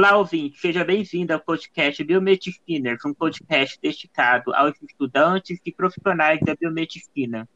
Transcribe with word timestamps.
Olá, 0.00 0.16
ouvinte, 0.16 0.58
seja 0.58 0.82
bem-vindo 0.82 1.34
ao 1.34 1.38
podcast 1.38 2.02
Biomedicina, 2.02 2.96
um 3.04 3.12
podcast 3.12 3.78
dedicado 3.82 4.50
aos 4.54 4.72
estudantes 4.80 5.60
e 5.62 5.70
profissionais 5.70 6.40
da 6.40 6.54
biomedicina 6.54 7.46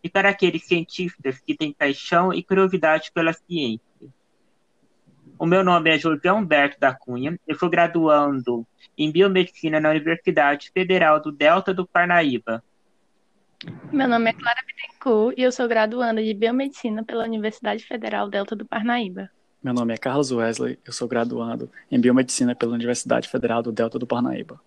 e 0.00 0.08
para 0.08 0.28
aqueles 0.28 0.64
cientistas 0.64 1.40
que 1.40 1.56
têm 1.56 1.72
paixão 1.72 2.32
e 2.32 2.40
curiosidade 2.40 3.10
pela 3.12 3.32
ciência. 3.32 4.08
O 5.36 5.44
meu 5.44 5.64
nome 5.64 5.90
é 5.90 5.98
José 5.98 6.32
Humberto 6.32 6.78
da 6.78 6.94
Cunha, 6.94 7.36
eu 7.48 7.58
sou 7.58 7.68
graduando 7.68 8.64
em 8.96 9.10
Biomedicina 9.10 9.80
na 9.80 9.90
Universidade 9.90 10.70
Federal 10.70 11.20
do 11.20 11.32
Delta 11.32 11.74
do 11.74 11.84
Parnaíba. 11.84 12.62
Meu 13.90 14.06
nome 14.06 14.30
é 14.30 14.34
Clara 14.34 14.60
Bittencourt 14.64 15.34
e 15.36 15.42
eu 15.42 15.50
sou 15.50 15.66
graduanda 15.66 16.22
de 16.22 16.32
Biomedicina 16.32 17.04
pela 17.04 17.24
Universidade 17.24 17.84
Federal 17.84 18.30
Delta 18.30 18.54
do 18.54 18.64
Parnaíba. 18.64 19.28
Meu 19.62 19.74
nome 19.74 19.92
é 19.92 19.96
Carlos 19.96 20.30
Wesley, 20.30 20.78
eu 20.86 20.92
sou 20.92 21.08
graduando 21.08 21.68
em 21.90 22.00
Biomedicina 22.00 22.54
pela 22.54 22.72
Universidade 22.72 23.28
Federal 23.28 23.60
do 23.60 23.72
Delta 23.72 23.98
do 23.98 24.06
Parnaíba. 24.06 24.60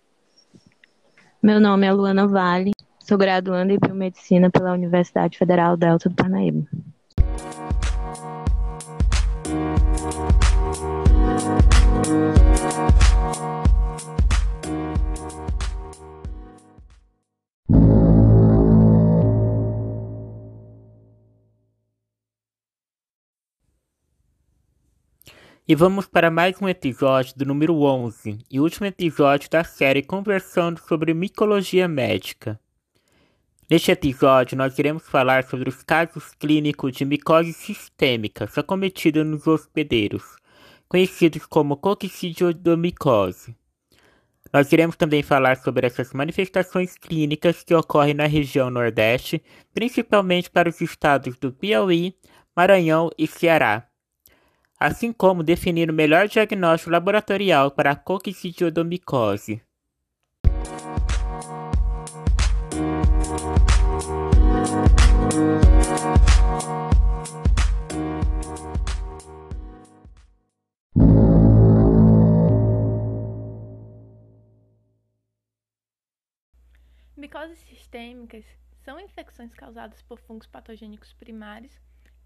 Meu 1.42 1.58
nome 1.58 1.86
é 1.86 1.92
Luana 1.92 2.26
Vale, 2.26 2.72
sou 3.00 3.16
graduanda 3.16 3.72
em 3.72 3.78
Biomedicina 3.78 4.50
pela 4.50 4.72
Universidade 4.72 5.38
Federal 5.38 5.78
Delta 5.78 6.10
do 6.10 6.14
Parnaíba. 6.14 6.66
E 25.66 25.76
vamos 25.76 26.06
para 26.06 26.28
mais 26.28 26.60
um 26.60 26.68
episódio 26.68 27.34
do 27.36 27.46
número 27.46 27.82
11 27.82 28.36
e 28.50 28.58
último 28.58 28.84
episódio 28.84 29.48
da 29.48 29.62
série 29.62 30.02
conversando 30.02 30.80
sobre 30.80 31.14
micologia 31.14 31.86
médica. 31.86 32.58
Neste 33.70 33.92
episódio, 33.92 34.58
nós 34.58 34.76
iremos 34.76 35.08
falar 35.08 35.44
sobre 35.44 35.68
os 35.68 35.84
casos 35.84 36.34
clínicos 36.34 36.96
de 36.96 37.04
micose 37.04 37.52
sistêmicas 37.52 38.58
acometidas 38.58 39.24
nos 39.24 39.46
hospedeiros, 39.46 40.24
conhecidos 40.88 41.46
como 41.46 41.76
coccidioidomicose. 41.76 43.54
Nós 44.52 44.72
iremos 44.72 44.96
também 44.96 45.22
falar 45.22 45.58
sobre 45.58 45.86
essas 45.86 46.12
manifestações 46.12 46.98
clínicas 46.98 47.62
que 47.62 47.72
ocorrem 47.72 48.14
na 48.14 48.26
região 48.26 48.68
Nordeste, 48.68 49.40
principalmente 49.72 50.50
para 50.50 50.68
os 50.68 50.80
estados 50.80 51.36
do 51.36 51.52
Piauí, 51.52 52.16
Maranhão 52.54 53.10
e 53.16 53.28
Ceará 53.28 53.86
assim 54.82 55.12
como 55.12 55.44
definir 55.44 55.88
o 55.88 55.94
melhor 55.94 56.26
diagnóstico 56.26 56.90
laboratorial 56.90 57.70
para 57.70 57.92
a. 57.92 59.62
Micoses 77.16 77.58
sistêmicas 77.68 78.44
são 78.84 78.98
infecções 78.98 79.54
causadas 79.54 80.02
por 80.02 80.18
fungos 80.18 80.48
patogênicos 80.48 81.12
primários 81.12 81.72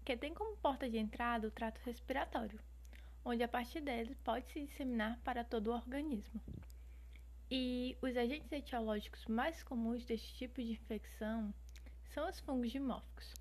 que 0.07 0.15
tem 0.15 0.33
como 0.33 0.55
porta 0.55 0.89
de 0.89 0.97
entrada 0.97 1.49
o 1.49 1.51
trato 1.51 1.81
respiratório, 1.83 2.57
onde 3.25 3.43
a 3.43 3.47
partir 3.47 3.81
dele 3.81 4.15
pode 4.23 4.49
se 4.49 4.61
disseminar 4.61 5.19
para 5.21 5.43
todo 5.43 5.67
o 5.67 5.73
organismo. 5.73 6.41
E 7.51 7.97
os 8.01 8.15
agentes 8.15 8.49
etiológicos 8.49 9.25
mais 9.25 9.61
comuns 9.63 10.05
deste 10.05 10.33
tipo 10.35 10.63
de 10.63 10.71
infecção 10.71 11.53
são 12.05 12.29
os 12.29 12.39
fungos 12.39 12.71
dimórficos. 12.71 13.33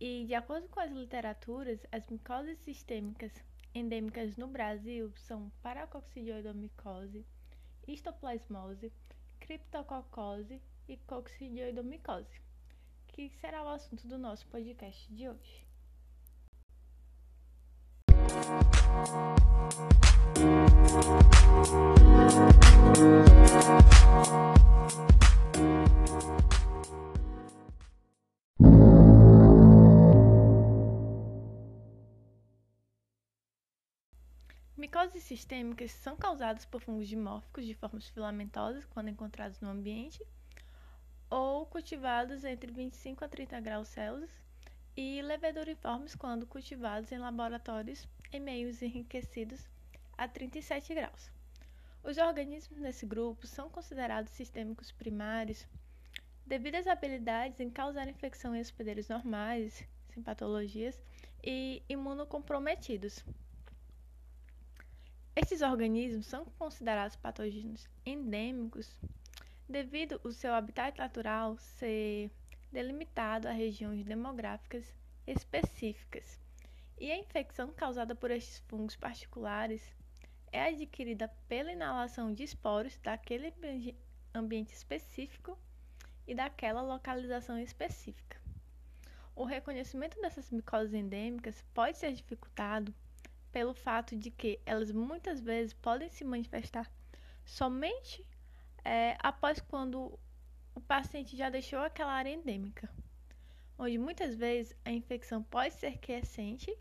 E, 0.00 0.24
de 0.24 0.34
acordo 0.34 0.66
com 0.68 0.80
as 0.80 0.90
literaturas, 0.90 1.84
as 1.92 2.08
micoses 2.08 2.58
sistêmicas 2.60 3.32
endêmicas 3.74 4.38
no 4.38 4.48
Brasil 4.48 5.12
são 5.16 5.52
paracoccidioidomicose, 5.62 7.26
histoplasmose, 7.86 8.90
criptococose 9.38 10.62
e 10.88 10.96
coccidioidomicose, 10.96 12.40
que 13.08 13.28
será 13.38 13.62
o 13.62 13.68
assunto 13.68 14.08
do 14.08 14.16
nosso 14.16 14.46
podcast 14.46 15.12
de 15.12 15.28
hoje. 15.28 15.65
Micoses 34.76 35.22
sistêmicas 35.24 35.90
são 35.92 36.16
causadas 36.16 36.64
por 36.64 36.80
fungos 36.80 37.08
dimórficos 37.08 37.64
de 37.64 37.74
formas 37.74 38.08
filamentosas 38.08 38.84
quando 38.86 39.08
encontrados 39.08 39.60
no 39.60 39.70
ambiente 39.70 40.22
ou 41.30 41.66
cultivados 41.66 42.44
entre 42.44 42.70
25 42.72 43.24
a 43.24 43.28
30 43.28 43.60
graus 43.60 43.88
Celsius 43.88 44.30
e 44.96 45.20
leveduriformes 45.22 46.14
quando 46.14 46.46
cultivados 46.46 47.12
em 47.12 47.18
laboratórios 47.18 48.08
em 48.32 48.40
meios 48.40 48.82
enriquecidos 48.82 49.66
a 50.16 50.26
37 50.26 50.94
graus. 50.94 51.30
Os 52.02 52.18
organismos 52.18 52.78
nesse 52.78 53.04
grupo 53.04 53.46
são 53.46 53.68
considerados 53.68 54.30
sistêmicos 54.32 54.92
primários 54.92 55.66
devido 56.46 56.76
às 56.76 56.86
habilidades 56.86 57.58
em 57.58 57.68
causar 57.68 58.08
infecção 58.08 58.54
em 58.54 58.60
hospedeiros 58.60 59.08
normais, 59.08 59.84
sem 60.14 60.22
patologias, 60.22 61.00
e 61.42 61.82
imunocomprometidos. 61.88 63.24
Esses 65.34 65.60
organismos 65.60 66.26
são 66.26 66.44
considerados 66.58 67.16
patógenos 67.16 67.88
endêmicos 68.04 68.90
devido 69.68 70.20
ao 70.24 70.32
seu 70.32 70.54
habitat 70.54 70.96
natural 70.96 71.58
ser 71.58 72.30
delimitado 72.72 73.48
a 73.48 73.52
regiões 73.52 74.04
demográficas 74.04 74.84
específicas. 75.26 76.45
E 76.98 77.12
a 77.12 77.18
infecção 77.18 77.72
causada 77.72 78.14
por 78.14 78.30
estes 78.30 78.58
fungos 78.66 78.96
particulares 78.96 79.94
é 80.50 80.68
adquirida 80.68 81.28
pela 81.46 81.70
inalação 81.70 82.32
de 82.32 82.42
esporos 82.42 82.98
daquele 82.98 83.52
ambiente 84.34 84.72
específico 84.72 85.58
e 86.26 86.34
daquela 86.34 86.80
localização 86.80 87.58
específica. 87.58 88.40
O 89.34 89.44
reconhecimento 89.44 90.18
dessas 90.22 90.50
micoses 90.50 90.94
endêmicas 90.94 91.62
pode 91.74 91.98
ser 91.98 92.14
dificultado 92.14 92.94
pelo 93.52 93.74
fato 93.74 94.16
de 94.16 94.30
que 94.30 94.58
elas 94.64 94.90
muitas 94.90 95.40
vezes 95.40 95.74
podem 95.74 96.08
se 96.08 96.24
manifestar 96.24 96.90
somente 97.44 98.26
é, 98.82 99.16
após 99.20 99.60
quando 99.60 100.18
o 100.74 100.80
paciente 100.80 101.36
já 101.36 101.50
deixou 101.50 101.80
aquela 101.80 102.12
área 102.12 102.30
endêmica, 102.30 102.90
onde 103.78 103.98
muitas 103.98 104.34
vezes 104.34 104.74
a 104.84 104.90
infecção 104.90 105.42
pode 105.42 105.74
ser 105.74 105.98
quiescente 105.98 106.74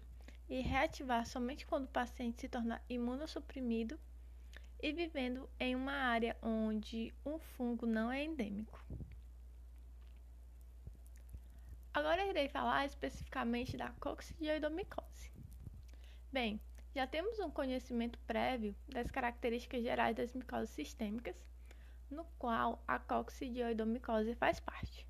e 0.50 0.62
reativar 0.62 1.26
somente 1.26 1.66
quando 1.66 1.86
o 1.86 1.90
paciente 1.90 2.42
se 2.42 2.50
tornar 2.50 2.84
imunossuprimido 2.90 4.00
e 4.82 4.94
vivendo 4.94 5.50
em 5.60 5.76
uma 5.76 5.94
área 5.94 6.38
onde 6.42 7.14
um 7.26 7.40
fungo 7.40 7.86
não 7.86 8.12
é 8.12 8.24
endêmico. 8.24 8.84
Agora 11.94 12.26
irei 12.26 12.50
falar 12.50 12.86
especificamente 12.86 13.78
da 13.78 13.90
coccidioidomicose. 14.00 15.32
Bem, 16.32 16.60
já 16.94 17.08
temos 17.08 17.40
um 17.40 17.50
conhecimento 17.50 18.20
prévio 18.28 18.76
das 18.88 19.10
características 19.10 19.82
gerais 19.82 20.16
das 20.16 20.34
micoses 20.34 20.70
sistêmicas 20.72 21.36
no 22.10 22.26
qual 22.38 22.84
a 22.88 23.00
coccidioidomicose 23.00 24.36
faz 24.36 24.60
parte. 24.60 25.08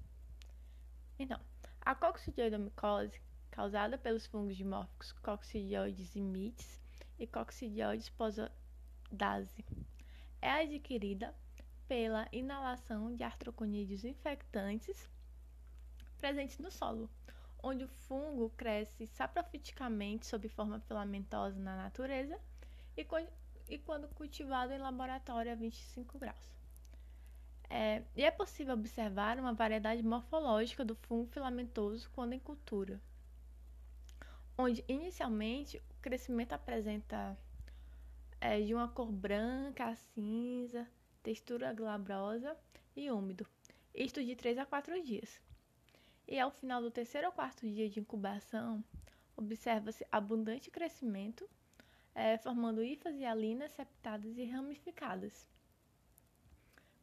Então, 1.17 1.39
a 1.81 1.95
coccidioidomicose, 1.95 3.19
causada 3.55 3.97
pelos 3.97 4.25
fungos 4.25 4.57
dimórficos 4.57 5.13
Coccidioides 5.13 6.13
imites 6.13 6.77
e 7.17 7.25
Coccidioides 7.25 8.09
posodase, 8.09 9.63
é 10.41 10.51
adquirida 10.51 11.33
pela 11.87 12.27
inalação 12.33 13.15
de 13.15 13.23
artroconídeos 13.23 14.03
infectantes 14.03 15.09
presentes 16.17 16.59
no 16.59 16.69
solo, 16.69 17.09
onde 17.63 17.85
o 17.85 17.87
fungo 17.87 18.49
cresce 18.57 19.07
saprofiticamente 19.07 20.25
sob 20.25 20.49
forma 20.49 20.81
filamentosa 20.81 21.57
na 21.57 21.77
natureza 21.77 22.37
e, 22.97 23.07
e 23.69 23.77
quando 23.77 24.09
cultivado 24.09 24.73
em 24.73 24.79
laboratório 24.79 25.53
a 25.53 25.55
25 25.55 26.19
graus. 26.19 26.53
É, 27.69 28.03
e 28.17 28.23
é 28.23 28.31
possível 28.31 28.73
observar 28.73 29.39
uma 29.39 29.53
variedade 29.53 30.03
morfológica 30.03 30.83
do 30.83 30.93
fungo 30.93 31.27
filamentoso 31.27 32.09
quando 32.13 32.33
em 32.33 32.39
cultura, 32.39 33.01
onde 34.57 34.83
inicialmente 34.87 35.77
o 35.77 36.01
crescimento 36.01 36.53
apresenta 36.53 37.37
é 38.39 38.61
de 38.61 38.73
uma 38.73 38.87
cor 38.87 39.11
branca, 39.11 39.95
cinza, 39.95 40.87
textura 41.23 41.73
glabrosa 41.73 42.55
e 42.95 43.09
úmido, 43.09 43.45
isto 43.93 44.23
de 44.23 44.35
3 44.35 44.59
a 44.59 44.65
4 44.65 45.01
dias. 45.01 45.41
E 46.27 46.39
ao 46.39 46.51
final 46.51 46.81
do 46.81 46.91
terceiro 46.91 47.27
ou 47.27 47.33
quarto 47.33 47.67
dia 47.67 47.89
de 47.89 47.99
incubação, 47.99 48.83
observa-se 49.37 50.05
abundante 50.11 50.71
crescimento, 50.71 51.47
é, 52.13 52.37
formando 52.37 52.83
hifas 52.83 53.15
e 53.17 53.25
alinas 53.25 53.71
septadas 53.73 54.37
e 54.37 54.45
ramificadas. 54.45 55.47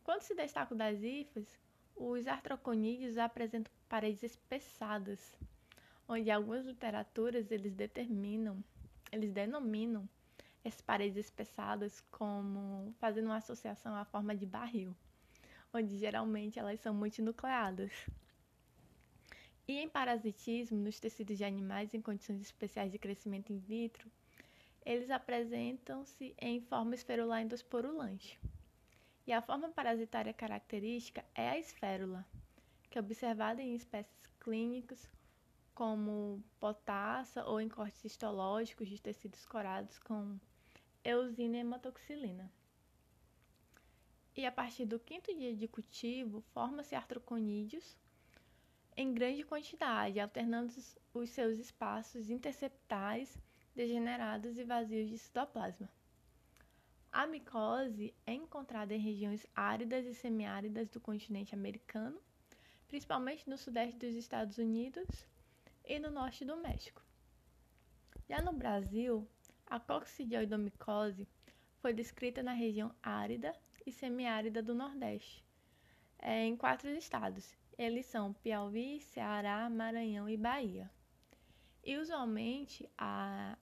Quando 0.03 0.23
se 0.23 0.35
destaca 0.35 0.75
das 0.75 1.03
hifas, 1.03 1.47
os 1.95 2.27
artroconídeos 2.27 3.17
apresentam 3.19 3.73
paredes 3.89 4.23
espessadas, 4.23 5.33
onde 6.13 6.31
algumas 6.31 6.67
literaturas 6.67 7.51
eles 7.51 7.73
determinam, 7.75 8.63
eles 9.11 9.33
denominam 9.33 10.07
essas 10.63 10.83
paredes 10.83 11.17
espessadas 11.17 12.01
como 12.11 12.95
fazendo 12.99 13.27
uma 13.27 13.37
associação 13.37 13.97
à 13.97 14.05
forma 14.05 14.37
de 14.37 14.45
barril, 14.45 14.95
onde 15.73 15.97
geralmente 15.97 16.59
elas 16.59 16.81
são 16.81 16.93
multinucleadas. 16.93 17.91
E 19.67 19.79
em 19.79 19.89
parasitismo, 19.89 20.79
nos 20.79 21.01
tecidos 21.01 21.39
de 21.39 21.45
animais 21.45 21.95
em 21.95 22.01
condições 22.01 22.43
especiais 22.43 22.93
de 22.93 22.99
crescimento 22.99 23.53
in 23.53 23.59
vitro, 23.59 24.11
eles 24.85 25.11
apresentam-se 25.11 26.35
em 26.39 26.61
forma 26.61 26.95
esferular 26.95 27.41
endosporulante. 27.41 28.39
E 29.27 29.33
a 29.33 29.41
forma 29.41 29.71
parasitária 29.71 30.35
característica 30.35 31.25
é 31.35 31.49
a 31.49 31.59
esférula, 31.59 32.27
que 32.91 32.99
é 32.99 33.01
observada 33.01 33.63
em 33.63 33.75
espécies 33.75 34.27
clínicas 34.41 35.09
como 35.83 36.41
potassa 36.61 37.45
ou 37.45 37.61
em 37.61 37.69
cortes 37.69 38.05
histológicos 38.05 38.89
de 38.89 39.03
tecidos 39.03 39.45
corados 39.45 39.99
com 39.99 40.39
eusina 41.03 41.57
e 41.57 41.61
hematoxilina. 41.61 42.49
E 44.37 44.47
a 44.47 44.53
partir 44.53 44.87
do 44.87 45.01
quinto 45.01 45.35
dia 45.35 45.57
de 45.57 45.67
cultivo, 45.67 46.41
forma-se 46.55 46.95
artroconídeos 46.95 47.97
em 48.97 49.13
grande 49.13 49.43
quantidade, 49.43 50.21
alternando 50.21 50.73
os 51.13 51.31
seus 51.31 51.59
espaços 51.59 52.31
interceptais 52.31 53.37
degenerados 53.75 54.59
e 54.59 54.63
vazios 54.63 55.11
de 55.11 55.19
citoplasma. 55.19 55.89
A 57.11 57.27
micose 57.27 58.15
é 58.25 58.33
encontrada 58.33 58.95
em 58.95 59.01
regiões 59.01 59.45
áridas 59.53 60.07
e 60.07 60.15
semiáridas 60.15 60.89
do 60.89 61.01
continente 61.01 61.57
americano, 61.57 62.23
principalmente 62.87 63.51
no 63.51 63.59
sudeste 63.59 63.99
dos 63.99 64.15
Estados 64.15 64.59
Unidos 64.59 65.27
e 65.85 65.99
no 65.99 66.11
norte 66.11 66.45
do 66.45 66.57
México. 66.57 67.03
Já 68.29 68.41
no 68.41 68.53
Brasil, 68.53 69.29
a 69.67 69.81
coccidioidomicose 69.81 71.27
foi 71.81 71.93
descrita 71.93 72.43
na 72.43 72.53
região 72.53 72.95
árida 73.03 73.55
e 73.85 73.93
semiárida 73.93 74.63
do 74.63 74.75
Nordeste, 74.75 75.45
é, 76.19 76.45
em 76.45 76.57
quatro 76.57 76.89
estados. 76.91 77.55
Eles 77.77 78.07
são 78.07 78.33
Piauí, 78.33 79.01
Ceará, 79.01 79.69
Maranhão 79.69 80.29
e 80.29 80.37
Bahia. 80.37 80.91
E 81.83 81.97
usualmente 81.97 82.89
a 82.97 83.59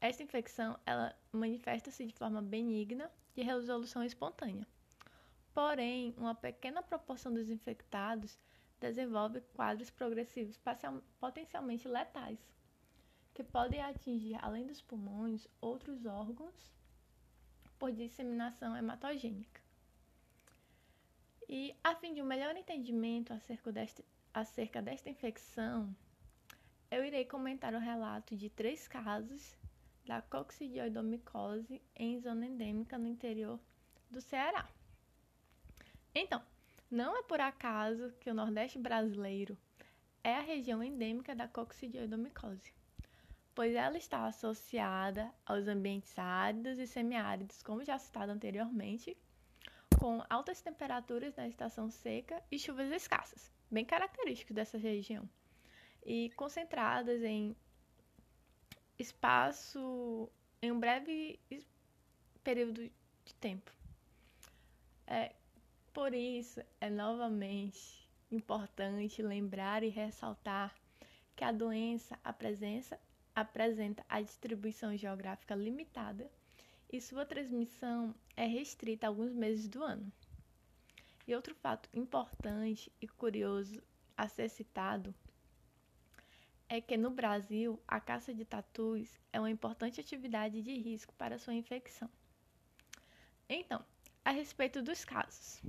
esta 0.00 0.22
infecção 0.22 0.78
ela 0.86 1.14
manifesta-se 1.32 2.06
de 2.06 2.14
forma 2.14 2.40
benigna 2.40 3.10
de 3.34 3.42
resolução 3.42 4.02
espontânea. 4.02 4.66
Porém, 5.52 6.14
uma 6.16 6.34
pequena 6.34 6.82
proporção 6.82 7.32
dos 7.32 7.50
infectados 7.50 8.38
desenvolve 8.80 9.40
quadros 9.54 9.90
progressivos 9.90 10.58
potencialmente 11.18 11.88
letais, 11.88 12.38
que 13.34 13.42
podem 13.42 13.82
atingir, 13.82 14.38
além 14.42 14.66
dos 14.66 14.80
pulmões, 14.82 15.46
outros 15.60 16.06
órgãos 16.06 16.72
por 17.78 17.92
disseminação 17.92 18.76
hematogênica. 18.76 19.60
E, 21.48 21.76
a 21.84 21.94
fim 21.94 22.12
de 22.12 22.22
um 22.22 22.26
melhor 22.26 22.56
entendimento 22.56 23.32
acerca 23.32 23.70
desta, 23.70 24.04
acerca 24.34 24.82
desta 24.82 25.08
infecção, 25.08 25.94
eu 26.90 27.04
irei 27.04 27.24
comentar 27.24 27.74
o 27.74 27.78
relato 27.78 28.36
de 28.36 28.48
três 28.50 28.88
casos 28.88 29.56
da 30.04 30.22
coccidioidomicose 30.22 31.82
em 31.94 32.18
zona 32.20 32.46
endêmica 32.46 32.96
no 32.96 33.06
interior 33.06 33.60
do 34.10 34.20
Ceará. 34.20 34.68
Então, 36.14 36.42
não 36.90 37.16
é 37.18 37.22
por 37.22 37.40
acaso 37.40 38.12
que 38.20 38.30
o 38.30 38.34
Nordeste 38.34 38.78
brasileiro 38.78 39.56
é 40.22 40.34
a 40.34 40.40
região 40.40 40.82
endêmica 40.82 41.34
da 41.34 41.48
coccidioidomicose, 41.48 42.72
pois 43.54 43.74
ela 43.74 43.96
está 43.96 44.26
associada 44.26 45.32
aos 45.44 45.66
ambientes 45.66 46.18
áridos 46.18 46.78
e 46.78 46.86
semiáridos, 46.86 47.62
como 47.62 47.84
já 47.84 47.98
citado 47.98 48.32
anteriormente, 48.32 49.16
com 49.98 50.22
altas 50.28 50.60
temperaturas 50.60 51.34
na 51.36 51.48
estação 51.48 51.90
seca 51.90 52.42
e 52.50 52.58
chuvas 52.58 52.90
escassas, 52.92 53.52
bem 53.70 53.84
característicos 53.84 54.54
dessa 54.54 54.78
região, 54.78 55.28
e 56.04 56.30
concentradas 56.36 57.22
em 57.22 57.56
espaço 58.98 60.30
em 60.62 60.70
um 60.70 60.78
breve 60.78 61.38
período 62.42 62.90
de 63.24 63.34
tempo. 63.34 63.72
É, 65.06 65.34
por 65.96 66.12
isso, 66.12 66.60
é 66.78 66.90
novamente 66.90 68.06
importante 68.30 69.22
lembrar 69.22 69.82
e 69.82 69.88
ressaltar 69.88 70.74
que 71.34 71.42
a 71.42 71.50
doença 71.50 72.20
apresenta, 72.22 73.00
apresenta 73.34 74.04
a 74.06 74.20
distribuição 74.20 74.94
geográfica 74.94 75.54
limitada 75.54 76.30
e 76.92 77.00
sua 77.00 77.24
transmissão 77.24 78.14
é 78.36 78.44
restrita 78.44 79.06
a 79.06 79.08
alguns 79.08 79.32
meses 79.32 79.68
do 79.68 79.82
ano. 79.82 80.12
E 81.26 81.34
outro 81.34 81.54
fato 81.54 81.88
importante 81.94 82.92
e 83.00 83.08
curioso 83.08 83.82
a 84.18 84.28
ser 84.28 84.50
citado 84.50 85.14
é 86.68 86.78
que 86.78 86.98
no 86.98 87.08
Brasil 87.08 87.80
a 87.88 87.98
caça 88.00 88.34
de 88.34 88.44
tatus 88.44 89.18
é 89.32 89.40
uma 89.40 89.50
importante 89.50 89.98
atividade 89.98 90.60
de 90.60 90.76
risco 90.76 91.14
para 91.14 91.38
sua 91.38 91.54
infecção. 91.54 92.10
Então, 93.48 93.82
a 94.26 94.30
respeito 94.32 94.82
dos 94.82 95.04
casos. 95.04 95.62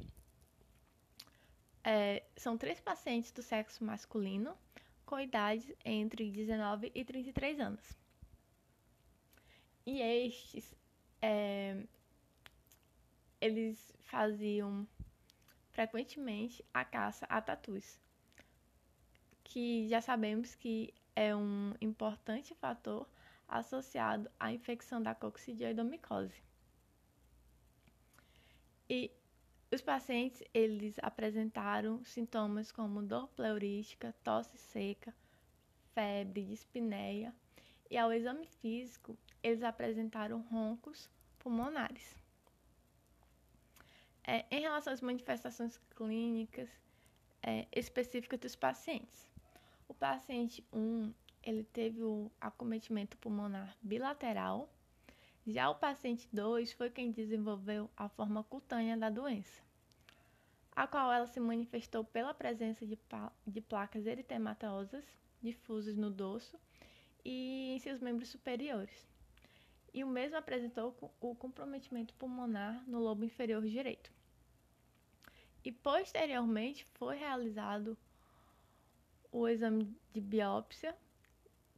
É, 1.89 2.21
são 2.35 2.57
três 2.57 2.81
pacientes 2.81 3.31
do 3.31 3.41
sexo 3.41 3.81
masculino 3.81 4.57
com 5.05 5.17
idades 5.17 5.71
entre 5.85 6.29
19 6.29 6.91
e 6.93 7.05
33 7.05 7.61
anos. 7.61 7.97
E 9.85 10.01
estes, 10.01 10.75
é, 11.21 11.81
eles 13.39 13.93
faziam 14.01 14.85
frequentemente 15.71 16.61
a 16.73 16.83
caça 16.83 17.25
a 17.27 17.41
tatus 17.41 17.97
que 19.45 19.87
já 19.87 20.01
sabemos 20.01 20.55
que 20.55 20.93
é 21.15 21.33
um 21.33 21.73
importante 21.79 22.53
fator 22.55 23.07
associado 23.47 24.29
à 24.37 24.51
infecção 24.51 25.01
da 25.01 25.15
coccidioidomicose. 25.15 26.43
E 28.89 29.09
os 29.75 29.81
pacientes, 29.81 30.41
eles 30.53 30.95
apresentaram 31.01 32.03
sintomas 32.05 32.71
como 32.71 33.01
dor 33.01 33.27
pleurística, 33.29 34.15
tosse 34.23 34.57
seca, 34.57 35.13
febre, 35.93 36.45
dispneia, 36.45 37.33
e 37.89 37.97
ao 37.97 38.11
exame 38.11 38.47
físico, 38.47 39.17
eles 39.41 39.63
apresentaram 39.63 40.41
roncos 40.41 41.09
pulmonares. 41.39 42.15
É, 44.23 44.45
em 44.51 44.59
relação 44.59 44.91
às 44.91 45.01
manifestações 45.01 45.79
clínicas 45.95 46.69
é, 47.41 47.65
específicas 47.73 48.39
dos 48.39 48.55
pacientes, 48.55 49.29
o 49.87 49.93
paciente 49.93 50.65
1, 50.73 51.13
ele 51.41 51.63
teve 51.63 52.03
o 52.03 52.29
acometimento 52.41 53.17
pulmonar 53.17 53.75
bilateral. 53.81 54.69
Já 55.49 55.69
o 55.69 55.75
paciente 55.75 56.27
2 56.33 56.73
foi 56.73 56.89
quem 56.89 57.09
desenvolveu 57.09 57.89
a 57.95 58.09
forma 58.09 58.43
cutânea 58.43 58.97
da 58.97 59.09
doença, 59.09 59.63
a 60.75 60.85
qual 60.85 61.09
ela 61.09 61.25
se 61.25 61.39
manifestou 61.39 62.03
pela 62.03 62.33
presença 62.33 62.85
de, 62.85 62.99
de 63.47 63.61
placas 63.61 64.05
eritematosas 64.05 65.05
difusas 65.41 65.95
no 65.95 66.11
dorso 66.11 66.59
e 67.23 67.71
em 67.73 67.79
seus 67.79 68.01
membros 68.01 68.27
superiores. 68.27 69.07
E 69.93 70.03
o 70.03 70.07
mesmo 70.09 70.35
apresentou 70.35 70.93
o 71.21 71.33
comprometimento 71.33 72.13
pulmonar 72.15 72.83
no 72.85 72.99
lobo 72.99 73.23
inferior 73.23 73.65
direito. 73.65 74.11
E 75.63 75.71
posteriormente 75.71 76.85
foi 76.95 77.15
realizado 77.15 77.97
o 79.31 79.47
exame 79.47 79.95
de 80.11 80.19
biópsia 80.19 80.93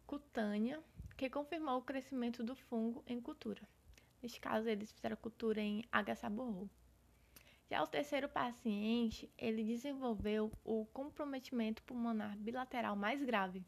cutânea, 0.07 0.81
que 1.19 1.29
confirmou 1.29 1.77
o 1.77 1.81
crescimento 1.81 2.41
do 2.41 2.55
fungo 2.55 3.03
em 3.05 3.19
cultura. 3.19 3.61
Neste 4.23 4.39
caso, 4.39 4.69
eles 4.69 4.89
fizeram 4.89 5.17
cultura 5.17 5.59
em 5.59 5.83
H. 5.91 6.15
saborro. 6.15 6.69
Já 7.69 7.83
o 7.83 7.87
terceiro 7.87 8.29
paciente, 8.29 9.29
ele 9.37 9.61
desenvolveu 9.65 10.49
o 10.63 10.85
comprometimento 10.93 11.83
pulmonar 11.83 12.37
bilateral 12.37 12.95
mais 12.95 13.21
grave, 13.21 13.65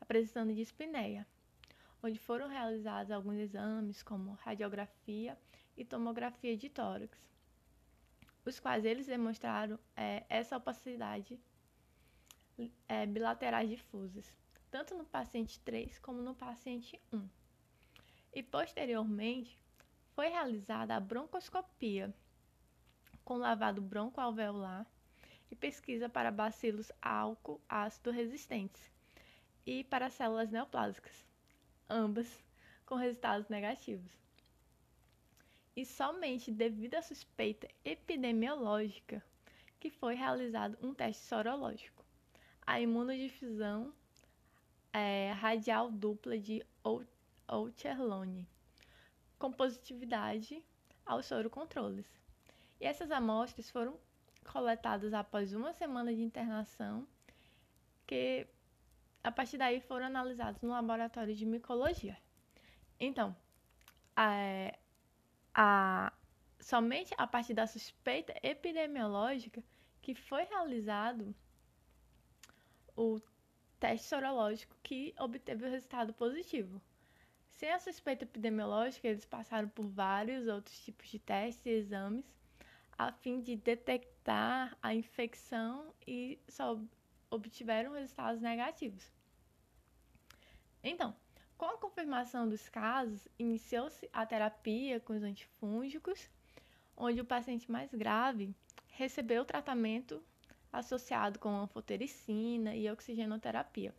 apresentando 0.00 0.52
dispneia. 0.52 1.24
onde 2.02 2.18
foram 2.18 2.48
realizados 2.48 3.12
alguns 3.12 3.36
exames, 3.36 4.02
como 4.02 4.32
radiografia 4.32 5.38
e 5.76 5.84
tomografia 5.84 6.56
de 6.56 6.68
tórax, 6.68 7.16
os 8.44 8.58
quais 8.58 8.84
eles 8.84 9.06
demonstraram 9.06 9.78
é, 9.94 10.24
essa 10.28 10.56
opacidade 10.56 11.38
é, 12.88 13.06
bilaterais 13.06 13.68
difusas, 13.68 14.39
tanto 14.70 14.94
no 14.94 15.04
paciente 15.04 15.58
3 15.60 15.98
como 15.98 16.22
no 16.22 16.34
paciente 16.34 17.00
1. 17.12 17.28
E 18.32 18.42
posteriormente 18.42 19.58
foi 20.14 20.28
realizada 20.28 20.94
a 20.94 21.00
broncoscopia 21.00 22.14
com 23.24 23.36
lavado 23.36 23.82
broncoalveolar 23.82 24.86
e 25.50 25.56
pesquisa 25.56 26.08
para 26.08 26.30
bacilos 26.30 26.92
álcool 27.02 27.60
ácido 27.68 28.10
resistentes 28.10 28.90
e 29.66 29.82
para 29.84 30.08
células 30.08 30.50
neoplásicas, 30.50 31.26
ambas 31.88 32.44
com 32.86 32.94
resultados 32.94 33.48
negativos. 33.48 34.10
E 35.74 35.84
somente 35.84 36.50
devido 36.50 36.94
à 36.94 37.02
suspeita 37.02 37.68
epidemiológica 37.84 39.24
que 39.78 39.90
foi 39.90 40.14
realizado 40.14 40.78
um 40.82 40.94
teste 40.94 41.24
sorológico, 41.24 42.04
a 42.66 42.80
imunodifusão 42.80 43.92
é, 44.92 45.32
radial 45.32 45.90
dupla 45.90 46.38
de 46.38 46.64
Oucherlone, 47.46 48.48
com 49.38 49.52
positividade 49.52 50.62
aos 51.04 51.26
sorocontroles. 51.26 52.06
E 52.80 52.86
essas 52.86 53.10
amostras 53.10 53.70
foram 53.70 53.98
coletadas 54.44 55.12
após 55.12 55.52
uma 55.52 55.72
semana 55.72 56.14
de 56.14 56.22
internação, 56.22 57.06
que 58.06 58.46
a 59.22 59.30
partir 59.30 59.58
daí 59.58 59.80
foram 59.80 60.06
analisados 60.06 60.60
no 60.62 60.70
laboratório 60.70 61.34
de 61.34 61.44
micologia. 61.44 62.16
Então, 62.98 63.36
a, 64.16 64.74
a, 65.54 66.12
somente 66.58 67.14
a 67.16 67.26
partir 67.26 67.54
da 67.54 67.66
suspeita 67.66 68.34
epidemiológica 68.42 69.62
que 70.00 70.14
foi 70.14 70.44
realizado 70.44 71.34
o 72.96 73.20
teste 73.80 74.06
sorológico 74.06 74.76
que 74.82 75.14
obteve 75.18 75.64
o 75.64 75.70
resultado 75.70 76.12
positivo. 76.12 76.80
Sem 77.48 77.72
a 77.72 77.78
suspeita 77.78 78.24
epidemiológica, 78.24 79.08
eles 79.08 79.24
passaram 79.24 79.68
por 79.68 79.86
vários 79.86 80.46
outros 80.46 80.78
tipos 80.84 81.08
de 81.08 81.18
testes 81.18 81.66
e 81.66 81.70
exames 81.70 82.24
a 82.96 83.10
fim 83.10 83.40
de 83.40 83.56
detectar 83.56 84.76
a 84.82 84.94
infecção 84.94 85.94
e 86.06 86.38
só 86.46 86.78
obtiveram 87.30 87.94
resultados 87.94 88.42
negativos. 88.42 89.10
Então, 90.82 91.16
com 91.56 91.64
a 91.64 91.78
confirmação 91.78 92.46
dos 92.46 92.68
casos, 92.68 93.26
iniciou-se 93.38 94.08
a 94.12 94.26
terapia 94.26 95.00
com 95.00 95.14
os 95.14 95.22
antifúngicos, 95.22 96.28
onde 96.94 97.22
o 97.22 97.24
paciente 97.24 97.70
mais 97.70 97.90
grave 97.94 98.54
recebeu 98.88 99.46
tratamento 99.46 100.22
associado 100.72 101.38
com 101.38 101.48
anfotericina 101.50 102.74
e 102.74 102.90
oxigenoterapia. 102.90 103.94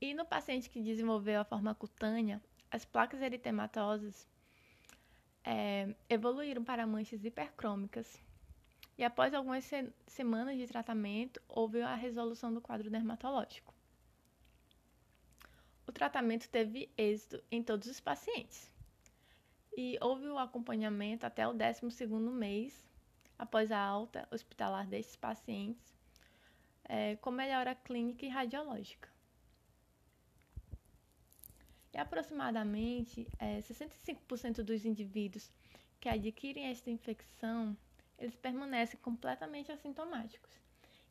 E 0.00 0.14
no 0.14 0.24
paciente 0.24 0.70
que 0.70 0.80
desenvolveu 0.80 1.40
a 1.40 1.44
forma 1.44 1.74
cutânea, 1.74 2.40
as 2.70 2.84
placas 2.84 3.20
eritematosas 3.20 4.28
é, 5.44 5.94
evoluíram 6.08 6.62
para 6.62 6.86
manchas 6.86 7.24
hipercrômicas. 7.24 8.20
E 8.96 9.04
após 9.04 9.32
algumas 9.32 9.64
se 9.64 9.90
semanas 10.06 10.56
de 10.56 10.66
tratamento, 10.66 11.40
houve 11.48 11.80
a 11.80 11.94
resolução 11.94 12.52
do 12.52 12.60
quadro 12.60 12.90
dermatológico. 12.90 13.74
O 15.86 15.92
tratamento 15.92 16.48
teve 16.48 16.90
êxito 16.96 17.42
em 17.50 17.62
todos 17.62 17.88
os 17.88 17.98
pacientes. 17.98 18.70
E 19.76 19.96
houve 20.00 20.26
o 20.26 20.38
acompanhamento 20.38 21.24
até 21.24 21.46
o 21.46 21.54
12º 21.54 22.30
mês 22.30 22.87
após 23.38 23.70
a 23.70 23.78
alta 23.78 24.26
hospitalar 24.30 24.86
destes 24.86 25.16
pacientes, 25.16 25.94
é, 26.84 27.16
com 27.16 27.30
melhora 27.30 27.74
clínica 27.74 28.26
e 28.26 28.28
radiológica. 28.28 29.08
E 31.92 31.98
aproximadamente 31.98 33.26
é, 33.38 33.60
65% 33.60 34.62
dos 34.62 34.84
indivíduos 34.84 35.50
que 36.00 36.08
adquirem 36.08 36.66
esta 36.66 36.90
infecção, 36.90 37.76
eles 38.18 38.36
permanecem 38.36 38.98
completamente 39.00 39.70
assintomáticos. 39.70 40.50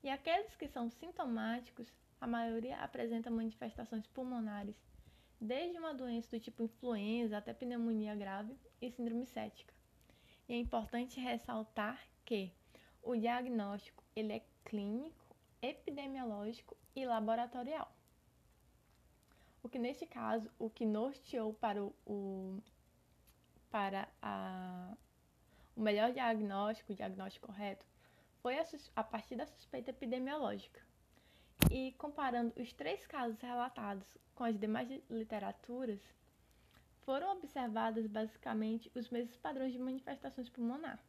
E 0.03 0.09
aqueles 0.09 0.55
que 0.55 0.67
são 0.67 0.89
sintomáticos, 0.89 1.91
a 2.19 2.27
maioria 2.27 2.77
apresenta 2.77 3.29
manifestações 3.29 4.05
pulmonares, 4.07 4.75
desde 5.39 5.77
uma 5.77 5.93
doença 5.93 6.35
do 6.35 6.39
tipo 6.39 6.63
influenza 6.63 7.37
até 7.37 7.53
pneumonia 7.53 8.15
grave 8.15 8.55
e 8.81 8.89
síndrome 8.89 9.25
cética. 9.25 9.73
E 10.47 10.53
é 10.53 10.57
importante 10.57 11.19
ressaltar 11.19 11.99
que 12.27 12.51
o 13.01 13.15
diagnóstico 13.15 14.03
ele 14.13 14.33
é 14.33 14.41
clínico, 14.65 15.25
epidemiológico 15.61 16.75
e 16.93 17.05
laboratorial. 17.05 17.89
O 19.63 19.69
que 19.69 19.79
neste 19.79 20.05
caso, 20.05 20.51
o 20.59 20.69
que 20.69 20.85
norteou 20.85 21.53
para 21.53 21.81
o, 21.81 22.61
para 23.71 24.09
a, 24.21 24.93
o 25.73 25.81
melhor 25.81 26.11
diagnóstico, 26.11 26.91
o 26.91 26.95
diagnóstico 26.95 27.47
correto, 27.47 27.85
foi 28.41 28.59
a, 28.59 28.65
a 28.97 29.03
partir 29.05 29.37
da 29.37 29.47
suspeita 29.47 29.91
epidemiológica. 29.91 30.81
E 31.71 31.93
comparando 31.93 32.53
os 32.61 32.73
três 32.73 33.07
casos 33.07 33.39
relatados 33.39 34.05
com 34.35 34.43
as 34.43 34.59
demais 34.59 34.89
literaturas, 35.09 36.01
foram 37.05 37.37
observados 37.37 38.05
basicamente 38.05 38.91
os 38.93 39.09
mesmos 39.09 39.37
padrões 39.37 39.71
de 39.71 39.79
manifestações 39.79 40.49
pulmonar 40.49 41.01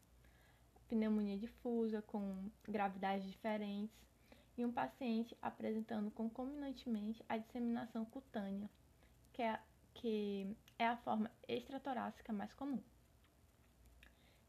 pneumonia 0.89 1.37
difusa 1.37 2.03
com 2.03 2.51
gravidades 2.67 3.31
diferentes 3.31 3.95
e 4.57 4.65
um 4.65 4.73
paciente 4.73 5.37
apresentando 5.41 6.11
concomitantemente 6.11 7.25
a 7.29 7.37
disseminação 7.37 8.05
cutânea, 8.05 8.69
que 9.33 9.43
é, 9.43 9.61
que 9.95 10.57
é 10.79 10.87
a 10.87 10.97
forma 10.97 11.31
extratorácica 11.47 12.33
mais 12.33 12.53
comum. 12.55 12.83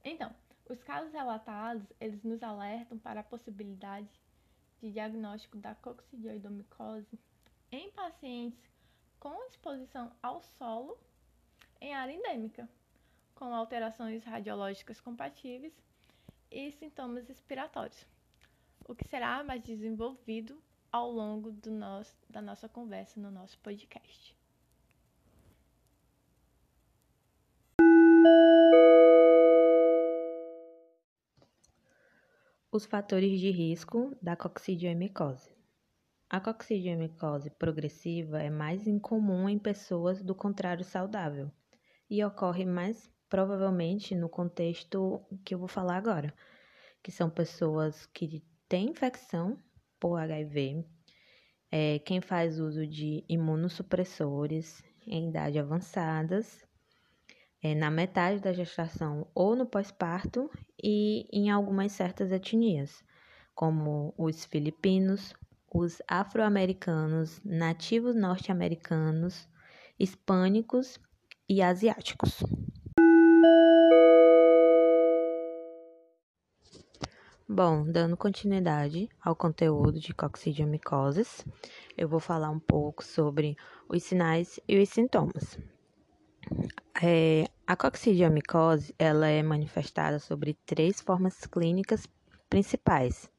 Então, 0.04 0.34
os 0.68 0.82
casos 0.84 1.12
relatados, 1.12 1.86
eles 2.00 2.24
nos 2.24 2.42
alertam 2.42 2.98
para 2.98 3.20
a 3.20 3.24
possibilidade 3.24 4.10
de 4.82 4.92
diagnóstico 4.92 5.58
da 5.58 5.76
coccidioidomicose 5.76 7.20
em 7.72 7.92
pacientes 7.92 8.60
com 9.20 9.46
exposição 9.48 10.12
ao 10.24 10.42
solo 10.42 10.98
em 11.82 11.94
área 11.94 12.14
endêmica, 12.14 12.68
com 13.36 13.54
alterações 13.54 14.24
radiológicas 14.24 15.00
compatíveis 15.00 15.74
e 16.52 16.72
sintomas 16.72 17.28
respiratórios, 17.28 18.06
o 18.88 18.96
que 18.96 19.08
será 19.08 19.44
mais 19.44 19.62
desenvolvido 19.62 20.62
ao 20.92 21.12
longo 21.12 21.52
nosso, 21.70 22.16
da 22.30 22.42
nossa 22.42 22.68
conversa 22.68 23.20
no 23.20 23.30
nosso 23.30 23.60
podcast. 23.60 24.36
Os 32.72 32.86
fatores 32.86 33.40
de 33.40 33.50
risco 33.50 34.16
da 34.22 34.36
coccidioemicose. 34.36 35.52
A 36.30 36.40
coccidioemicose 36.40 37.50
progressiva 37.50 38.40
é 38.40 38.50
mais 38.52 38.86
incomum 38.86 39.50
em 39.50 39.58
pessoas 39.58 40.22
do 40.22 40.36
contrário 40.36 40.86
saudável 40.86 41.52
e 42.08 42.24
ocorre 42.24 42.66
mais 42.66 43.12
provavelmente 43.30 44.16
no 44.16 44.28
contexto 44.28 45.22
que 45.46 45.54
eu 45.54 45.60
vou 45.60 45.68
falar 45.68 45.98
agora, 45.98 46.34
que 47.04 47.12
são 47.12 47.30
pessoas 47.30 48.06
que 48.08 48.44
têm 48.68 48.90
infecção 48.90 49.58
por 50.00 50.18
HIV, 50.18 50.84
é, 51.72 52.00
quem 52.00 52.20
faz 52.20 52.60
uso 52.60 52.86
de 52.88 53.24
imunossupressores 53.30 54.84
em 55.06 55.30
idade 55.30 55.60
avançadas, 55.60 56.66
é, 57.62 57.76
na 57.76 57.92
metade 57.92 58.40
da 58.40 58.54
gestação 58.54 59.28
ou 59.36 59.56
no 59.56 59.66
pós-parto 59.66 60.50
e 60.82 61.28
em 61.32 61.50
algumas 61.50 61.92
certas 61.92 62.32
etnias, 62.32 63.04
como 63.54 64.14
os 64.18 64.46
filipinos, 64.46 65.34
os 65.72 66.02
afro-americanos, 66.08 67.42
nativos 67.44 68.16
norte-americanos, 68.16 69.48
hispânicos 70.00 70.98
e 71.48 71.62
asiáticos. 71.62 72.40
Bom, 77.52 77.84
dando 77.84 78.16
continuidade 78.16 79.10
ao 79.20 79.36
conteúdo 79.36 80.00
de 80.00 80.14
coccidiomicoses, 80.14 81.44
eu 81.98 82.08
vou 82.08 82.20
falar 82.20 82.52
um 82.52 82.60
pouco 82.60 83.04
sobre 83.04 83.58
os 83.90 84.04
sinais 84.04 84.60
e 84.68 84.80
os 84.80 84.88
sintomas. 84.88 85.58
É, 87.02 87.46
a 87.66 87.76
coccidiomicose 87.76 88.94
ela 89.00 89.28
é 89.28 89.42
manifestada 89.42 90.20
sobre 90.20 90.60
três 90.64 91.02
formas 91.02 91.40
clínicas 91.48 92.06
principais. 92.48 93.32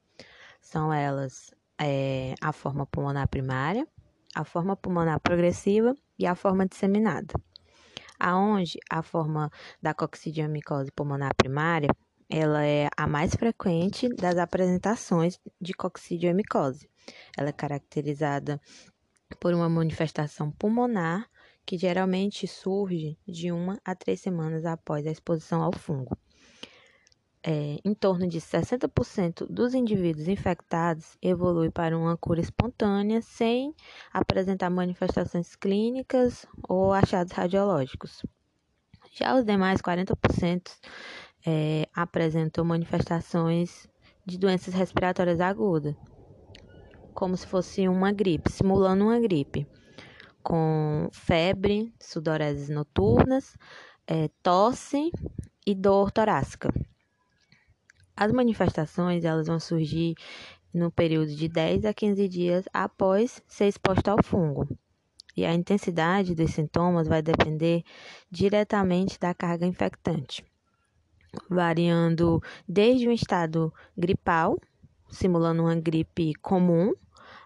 São 0.60 0.92
elas 0.92 1.54
é, 1.80 2.34
a 2.40 2.52
forma 2.52 2.84
pulmonar 2.86 3.28
primária, 3.28 3.86
a 4.34 4.42
forma 4.42 4.74
pulmonar 4.74 5.20
progressiva 5.20 5.94
e 6.18 6.26
a 6.26 6.34
forma 6.34 6.66
disseminada. 6.66 7.32
Aonde 8.18 8.76
a 8.90 9.04
forma 9.04 9.52
da 9.80 9.94
coccidiomicose 9.94 10.90
pulmonar 10.90 11.32
primária, 11.36 11.90
ela 12.30 12.64
é 12.64 12.88
a 12.96 13.08
mais 13.08 13.34
frequente 13.34 14.08
das 14.08 14.38
apresentações 14.38 15.40
de 15.60 15.74
coccidiomicose. 15.74 16.88
Ela 17.36 17.48
é 17.48 17.52
caracterizada 17.52 18.60
por 19.40 19.52
uma 19.52 19.68
manifestação 19.68 20.50
pulmonar 20.52 21.28
que 21.66 21.76
geralmente 21.76 22.46
surge 22.46 23.18
de 23.26 23.50
uma 23.50 23.80
a 23.84 23.96
três 23.96 24.20
semanas 24.20 24.64
após 24.64 25.06
a 25.06 25.10
exposição 25.10 25.60
ao 25.60 25.72
fungo. 25.72 26.16
É, 27.42 27.78
em 27.84 27.94
torno 27.94 28.28
de 28.28 28.38
60% 28.38 29.46
dos 29.48 29.74
indivíduos 29.74 30.28
infectados 30.28 31.16
evolui 31.22 31.70
para 31.70 31.96
uma 31.96 32.16
cura 32.16 32.40
espontânea 32.40 33.22
sem 33.22 33.74
apresentar 34.12 34.68
manifestações 34.68 35.56
clínicas 35.56 36.46
ou 36.68 36.92
achados 36.92 37.32
radiológicos. 37.32 38.22
Já 39.12 39.34
os 39.34 39.44
demais 39.44 39.80
40% 39.80 40.70
é, 41.46 41.88
apresentam 41.94 42.64
manifestações 42.64 43.88
de 44.26 44.38
doenças 44.38 44.74
respiratórias 44.74 45.40
agudas, 45.40 45.94
como 47.14 47.36
se 47.36 47.46
fosse 47.46 47.88
uma 47.88 48.12
gripe, 48.12 48.50
simulando 48.50 49.04
uma 49.04 49.18
gripe, 49.18 49.66
com 50.42 51.08
febre, 51.12 51.92
sudoreses 52.00 52.68
noturnas, 52.68 53.56
é, 54.06 54.28
tosse 54.42 55.10
e 55.66 55.74
dor 55.74 56.10
torácica. 56.10 56.72
As 58.16 58.32
manifestações 58.32 59.24
elas 59.24 59.46
vão 59.46 59.58
surgir 59.58 60.14
no 60.72 60.90
período 60.90 61.34
de 61.34 61.48
10 61.48 61.84
a 61.84 61.94
15 61.94 62.28
dias 62.28 62.64
após 62.72 63.42
ser 63.46 63.66
exposto 63.66 64.08
ao 64.08 64.22
fungo. 64.22 64.68
E 65.36 65.44
a 65.44 65.54
intensidade 65.54 66.34
dos 66.34 66.52
sintomas 66.52 67.08
vai 67.08 67.22
depender 67.22 67.82
diretamente 68.30 69.18
da 69.18 69.32
carga 69.32 69.64
infectante, 69.64 70.44
variando 71.48 72.42
desde 72.68 73.08
um 73.08 73.12
estado 73.12 73.72
gripal, 73.96 74.58
simulando 75.08 75.62
uma 75.62 75.74
gripe 75.74 76.34
comum, 76.36 76.92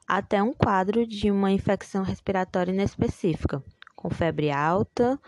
até 0.07 0.43
um 0.43 0.53
quadro 0.53 1.07
de 1.07 1.31
uma 1.31 1.51
infecção 1.51 2.03
respiratória 2.03 2.73
inespecífica, 2.73 3.63
com 3.97 4.11
febre 4.11 4.51
alta, 4.51 5.19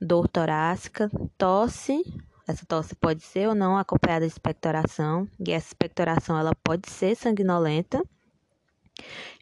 dor 0.00 0.26
torácica, 0.28 1.10
tosse. 1.36 2.02
Essa 2.46 2.66
tosse 2.66 2.94
pode 2.94 3.22
ser 3.22 3.48
ou 3.48 3.54
não 3.54 3.76
acompanhada 3.76 4.26
de 4.26 4.32
expectoração, 4.32 5.28
e 5.38 5.52
essa 5.52 5.68
expectoração 5.68 6.38
ela 6.38 6.54
pode 6.64 6.90
ser 6.90 7.14
sanguinolenta. 7.14 8.02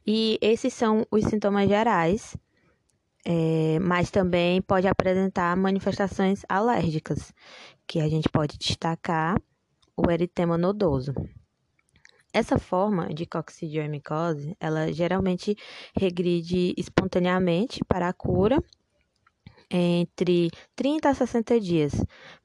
E 0.06 0.38
esses 0.40 0.74
são 0.74 1.06
os 1.10 1.24
sintomas 1.24 1.68
gerais, 1.68 2.36
é, 3.24 3.78
mas 3.80 4.10
também 4.10 4.62
pode 4.62 4.86
apresentar 4.86 5.56
manifestações 5.56 6.42
alérgicas, 6.48 7.32
que 7.86 8.00
a 8.00 8.08
gente 8.08 8.28
pode 8.28 8.58
destacar 8.58 9.40
o 9.96 10.10
eritema 10.10 10.56
nodoso. 10.56 11.12
Essa 12.32 12.58
forma 12.58 13.12
de 13.12 13.26
coccidioimicose, 13.26 14.56
ela 14.60 14.92
geralmente 14.92 15.56
regride 15.96 16.72
espontaneamente 16.76 17.80
para 17.86 18.08
a 18.08 18.12
cura 18.12 18.62
entre 19.68 20.50
30 20.74 21.10
a 21.10 21.14
60 21.14 21.60
dias, 21.60 21.92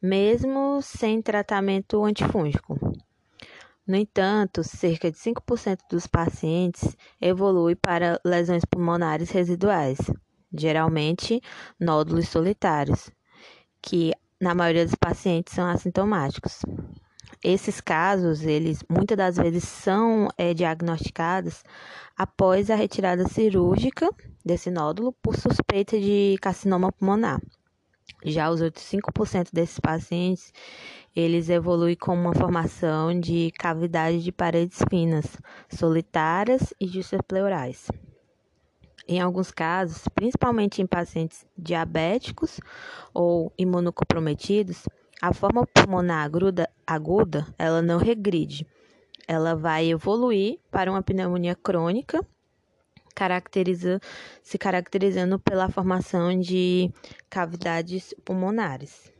mesmo 0.01 0.81
sem 0.81 1.21
tratamento 1.21 2.03
antifúngico. 2.03 2.77
No 3.87 3.95
entanto, 3.95 4.63
cerca 4.63 5.11
de 5.11 5.17
5% 5.17 5.77
dos 5.89 6.07
pacientes 6.07 6.95
evolui 7.21 7.75
para 7.75 8.19
lesões 8.25 8.65
pulmonares 8.65 9.29
residuais, 9.29 9.99
geralmente 10.57 11.41
nódulos 11.79 12.29
solitários, 12.29 13.09
que 13.81 14.11
na 14.39 14.53
maioria 14.53 14.85
dos 14.85 14.95
pacientes 14.95 15.53
são 15.53 15.67
assintomáticos. 15.67 16.61
Esses 17.43 17.79
casos, 17.79 18.41
eles 18.41 18.83
muitas 18.89 19.17
das 19.17 19.37
vezes 19.37 19.63
são 19.63 20.27
é, 20.37 20.53
diagnosticados 20.53 21.63
após 22.17 22.69
a 22.69 22.75
retirada 22.75 23.27
cirúrgica 23.27 24.09
desse 24.43 24.71
nódulo 24.71 25.13
por 25.21 25.35
suspeita 25.35 25.99
de 25.99 26.37
carcinoma 26.41 26.91
pulmonar. 26.91 27.39
Já 28.23 28.49
os 28.49 28.61
outros 28.61 28.85
5% 28.85 29.49
desses 29.51 29.79
pacientes, 29.79 30.51
eles 31.15 31.49
evoluem 31.49 31.95
com 31.95 32.13
uma 32.13 32.33
formação 32.33 33.19
de 33.19 33.51
cavidade 33.57 34.23
de 34.23 34.31
paredes 34.31 34.79
finas, 34.89 35.25
solitárias 35.69 36.73
e 36.79 36.87
pleurais. 37.27 37.87
Em 39.07 39.19
alguns 39.19 39.51
casos, 39.51 40.07
principalmente 40.15 40.81
em 40.81 40.87
pacientes 40.87 41.45
diabéticos 41.55 42.59
ou 43.13 43.53
imunocomprometidos, 43.55 44.83
a 45.21 45.31
forma 45.31 45.65
pulmonar 45.67 46.25
aguda, 46.25 46.69
aguda, 46.87 47.47
ela 47.57 47.83
não 47.83 47.99
regride. 47.99 48.65
Ela 49.27 49.55
vai 49.55 49.89
evoluir 49.89 50.59
para 50.71 50.89
uma 50.89 51.03
pneumonia 51.03 51.55
crônica, 51.55 52.19
caracteriza, 53.13 53.99
se 54.41 54.57
caracterizando 54.57 55.37
pela 55.37 55.69
formação 55.69 56.39
de 56.39 56.91
cavidades 57.29 58.13
pulmonares. 58.25 59.13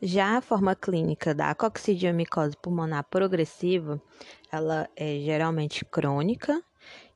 Já 0.00 0.38
a 0.38 0.40
forma 0.40 0.74
clínica 0.74 1.34
da 1.34 1.54
coccidiomicose 1.54 2.56
pulmonar 2.56 3.04
progressiva, 3.04 4.02
ela 4.50 4.88
é 4.96 5.20
geralmente 5.20 5.84
crônica 5.84 6.60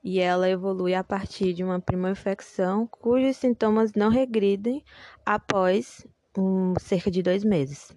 e 0.06 0.20
ela 0.20 0.48
evolui 0.48 0.94
a 0.94 1.02
partir 1.02 1.52
de 1.52 1.64
uma 1.64 1.80
primeira 1.80 2.12
infecção 2.12 2.86
cujos 2.86 3.38
sintomas 3.38 3.92
não 3.92 4.08
regridem 4.08 4.84
após 5.26 6.06
um, 6.38 6.74
cerca 6.78 7.10
de 7.10 7.24
dois 7.24 7.42
meses. 7.42 7.90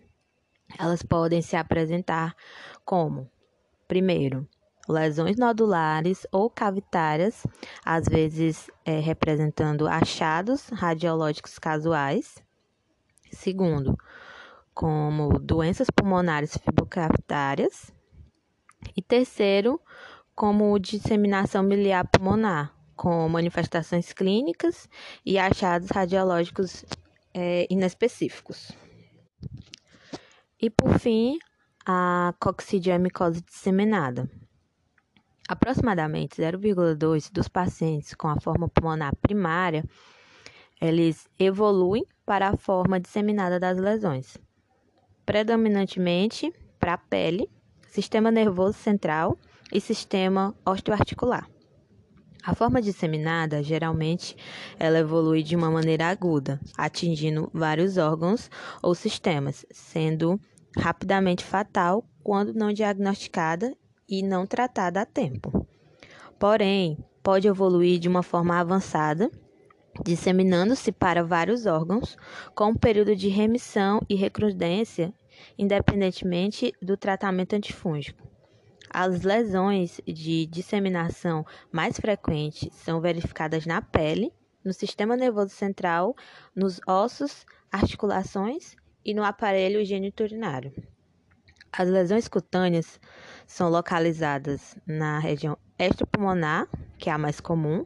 Elas 0.79 1.03
podem 1.03 1.39
se 1.43 1.55
apresentar 1.55 2.35
como, 2.83 3.29
primeiro, 3.87 4.47
lesões 4.87 5.37
nodulares 5.37 6.25
ou 6.31 6.49
cavitárias, 6.49 7.45
às 7.85 8.07
vezes 8.07 8.71
é, 8.83 8.99
representando 8.99 9.87
achados 9.87 10.67
radiológicos 10.69 11.59
casuais. 11.59 12.43
Segundo, 13.31 13.95
como 14.73 15.37
doenças 15.37 15.91
pulmonares 15.91 16.57
fibrocavitárias. 16.57 17.93
E 18.97 19.01
terceiro, 19.01 19.79
como 20.39 20.79
disseminação 20.79 21.61
miliar 21.61 22.07
pulmonar, 22.07 22.73
com 22.95 23.27
manifestações 23.27 24.13
clínicas 24.13 24.87
e 25.25 25.37
achados 25.37 25.89
radiológicos 25.89 26.85
é, 27.33 27.67
inespecíficos. 27.69 28.71
E 30.57 30.69
por 30.69 30.97
fim, 30.97 31.37
a 31.85 32.33
coccidiomicose 32.39 33.41
disseminada. 33.41 34.31
Aproximadamente 35.45 36.41
0,2 36.41 37.29
dos 37.33 37.49
pacientes 37.49 38.13
com 38.13 38.29
a 38.29 38.39
forma 38.39 38.69
pulmonar 38.69 39.13
primária, 39.17 39.83
eles 40.79 41.27
evoluem 41.37 42.05
para 42.25 42.47
a 42.47 42.55
forma 42.55 42.97
disseminada 42.97 43.59
das 43.59 43.77
lesões, 43.77 44.37
predominantemente 45.25 46.53
para 46.79 46.93
a 46.93 46.97
pele, 46.97 47.49
sistema 47.89 48.31
nervoso 48.31 48.77
central 48.77 49.37
e 49.71 49.79
sistema 49.79 50.55
osteoarticular. 50.65 51.47
A 52.43 52.55
forma 52.55 52.81
disseminada, 52.81 53.61
geralmente, 53.61 54.35
ela 54.79 54.99
evolui 54.99 55.43
de 55.43 55.55
uma 55.55 55.69
maneira 55.69 56.07
aguda, 56.07 56.59
atingindo 56.77 57.49
vários 57.53 57.97
órgãos 57.97 58.49
ou 58.81 58.95
sistemas, 58.95 59.65
sendo 59.71 60.39
rapidamente 60.77 61.43
fatal 61.43 62.03
quando 62.23 62.53
não 62.53 62.71
diagnosticada 62.71 63.75
e 64.07 64.23
não 64.23 64.45
tratada 64.45 65.01
a 65.01 65.05
tempo. 65.05 65.67
Porém, 66.39 66.97
pode 67.21 67.47
evoluir 67.47 67.99
de 67.99 68.07
uma 68.07 68.23
forma 68.23 68.57
avançada, 68.57 69.29
disseminando-se 70.03 70.91
para 70.91 71.23
vários 71.23 71.65
órgãos, 71.65 72.17
com 72.55 72.69
um 72.69 72.75
período 72.75 73.15
de 73.15 73.27
remissão 73.27 74.01
e 74.09 74.15
recrudescência, 74.15 75.13
independentemente 75.57 76.73
do 76.81 76.95
tratamento 76.95 77.53
antifúngico. 77.53 78.38
As 78.91 79.21
lesões 79.21 80.01
de 80.05 80.47
disseminação 80.47 81.45
mais 81.71 81.99
frequentes 81.99 82.69
são 82.73 82.99
verificadas 82.99 83.65
na 83.65 83.81
pele, 83.81 84.33
no 84.65 84.73
sistema 84.73 85.15
nervoso 85.15 85.51
central, 85.51 86.15
nos 86.55 86.81
ossos, 86.87 87.45
articulações 87.71 88.75
e 89.05 89.13
no 89.13 89.23
aparelho 89.23 89.85
geniturinário. 89.85 90.73
As 91.71 91.87
lesões 91.87 92.27
cutâneas 92.27 92.99
são 93.45 93.69
localizadas 93.69 94.75
na 94.87 95.19
região 95.19 95.55
extrapulmonar, 95.77 96.67
que 96.97 97.09
é 97.09 97.13
a 97.13 97.17
mais 97.17 97.39
comum, 97.39 97.85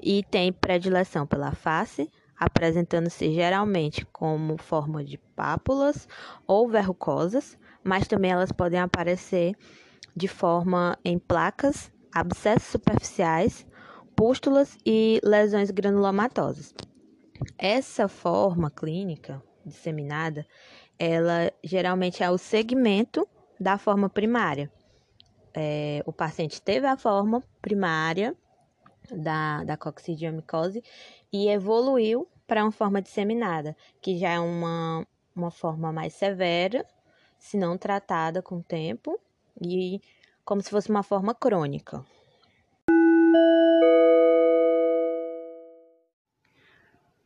e 0.00 0.22
tem 0.22 0.52
predileção 0.52 1.26
pela 1.26 1.52
face, 1.52 2.10
apresentando-se 2.38 3.32
geralmente 3.32 4.04
como 4.06 4.58
forma 4.58 5.02
de 5.02 5.16
pápulas 5.34 6.06
ou 6.46 6.68
verrucosas, 6.68 7.58
mas 7.82 8.06
também 8.06 8.30
elas 8.30 8.52
podem 8.52 8.80
aparecer 8.80 9.56
de 10.14 10.28
forma 10.28 10.98
em 11.04 11.18
placas, 11.18 11.90
abscessos 12.12 12.68
superficiais, 12.68 13.66
pústulas 14.14 14.76
e 14.84 15.20
lesões 15.24 15.70
granulomatosas. 15.70 16.74
Essa 17.58 18.08
forma 18.08 18.70
clínica 18.70 19.42
disseminada, 19.64 20.46
ela 20.98 21.52
geralmente 21.62 22.22
é 22.22 22.30
o 22.30 22.38
segmento 22.38 23.26
da 23.58 23.78
forma 23.78 24.08
primária. 24.08 24.70
É, 25.54 26.02
o 26.06 26.12
paciente 26.12 26.60
teve 26.60 26.86
a 26.86 26.96
forma 26.96 27.42
primária 27.60 28.36
da, 29.10 29.64
da 29.64 29.76
coccidiomicose 29.76 30.82
e 31.32 31.48
evoluiu 31.48 32.28
para 32.46 32.62
uma 32.62 32.72
forma 32.72 33.00
disseminada, 33.00 33.76
que 34.00 34.18
já 34.18 34.30
é 34.30 34.40
uma, 34.40 35.06
uma 35.34 35.50
forma 35.50 35.92
mais 35.92 36.14
severa, 36.14 36.86
se 37.38 37.56
não 37.56 37.76
tratada 37.76 38.42
com 38.42 38.58
o 38.58 38.62
tempo, 38.62 39.18
e 39.60 40.00
como 40.44 40.62
se 40.62 40.70
fosse 40.70 40.90
uma 40.90 41.02
forma 41.02 41.34
crônica. 41.34 42.04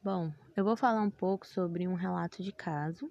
Bom, 0.03 0.33
eu 0.57 0.65
vou 0.65 0.77
falar 0.77 1.03
um 1.03 1.11
pouco 1.11 1.47
sobre 1.47 1.89
um 1.89 1.95
relato 1.95 2.43
de 2.43 2.53
caso 2.53 3.11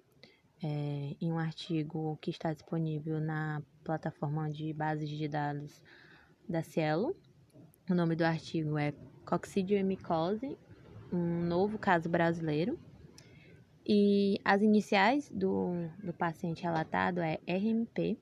é, 0.62 1.14
em 1.20 1.32
um 1.32 1.38
artigo 1.38 2.18
que 2.20 2.30
está 2.30 2.52
disponível 2.52 3.20
na 3.20 3.62
plataforma 3.84 4.50
de 4.50 4.72
bases 4.72 5.08
de 5.08 5.28
dados 5.28 5.82
da 6.48 6.62
Cielo. 6.62 7.14
O 7.90 7.94
nome 7.94 8.16
do 8.16 8.24
artigo 8.24 8.78
é 8.78 8.92
Coccidioemicose, 9.24 10.56
um 11.12 11.42
novo 11.42 11.78
caso 11.78 12.08
brasileiro. 12.08 12.78
E 13.86 14.40
as 14.44 14.62
iniciais 14.62 15.30
do, 15.30 15.88
do 16.02 16.12
paciente 16.12 16.62
relatado 16.62 17.20
é 17.20 17.38
RMP. 17.46 18.18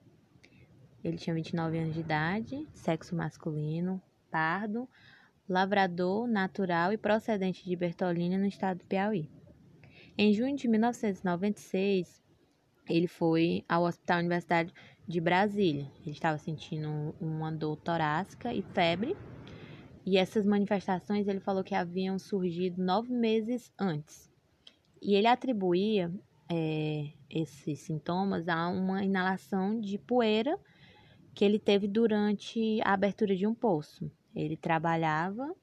Ele 1.04 1.18
tinha 1.18 1.34
29 1.34 1.78
anos 1.78 1.94
de 1.94 2.00
idade, 2.00 2.66
sexo 2.72 3.14
masculino, 3.14 4.00
pardo, 4.30 4.88
lavrador, 5.46 6.26
natural 6.26 6.94
e 6.94 6.96
procedente 6.96 7.62
de 7.62 7.76
Bertolina, 7.76 8.38
no 8.38 8.46
estado 8.46 8.78
do 8.78 8.86
Piauí. 8.86 9.28
Em 10.16 10.32
junho 10.32 10.56
de 10.56 10.66
1996, 10.66 12.22
ele 12.88 13.06
foi 13.06 13.64
ao 13.68 13.84
Hospital 13.84 14.20
Universitário 14.20 14.72
de 15.06 15.20
Brasília. 15.20 15.90
Ele 16.00 16.12
estava 16.12 16.38
sentindo 16.38 17.14
uma 17.20 17.52
dor 17.52 17.76
torácica 17.76 18.54
e 18.54 18.62
febre. 18.62 19.14
E 20.06 20.16
essas 20.16 20.46
manifestações 20.46 21.28
ele 21.28 21.40
falou 21.40 21.62
que 21.62 21.74
haviam 21.74 22.18
surgido 22.18 22.82
nove 22.82 23.12
meses 23.12 23.70
antes. 23.78 24.30
E 25.02 25.14
ele 25.14 25.26
atribuía 25.26 26.10
é, 26.50 27.10
esses 27.28 27.80
sintomas 27.80 28.48
a 28.48 28.68
uma 28.68 29.04
inalação 29.04 29.78
de 29.78 29.98
poeira 29.98 30.58
que 31.34 31.44
ele 31.44 31.58
teve 31.58 31.88
durante 31.88 32.80
a 32.82 32.92
abertura 32.92 33.34
de 33.34 33.46
um 33.46 33.54
poço. 33.54 34.10
Ele 34.34 34.56
trabalhava 34.56 35.54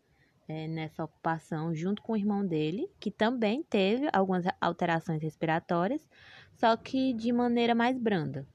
é, 0.47 0.67
nessa 0.67 1.03
ocupação 1.03 1.73
junto 1.73 2.01
com 2.01 2.13
o 2.13 2.17
irmão 2.17 2.45
dele, 2.45 2.89
que 2.99 3.09
também 3.09 3.63
teve 3.63 4.09
algumas 4.11 4.45
alterações 4.59 5.21
respiratórias, 5.21 6.07
só 6.53 6.75
que 6.75 7.13
de 7.13 7.31
maneira 7.31 7.73
mais 7.73 7.97
branda. 7.97 8.45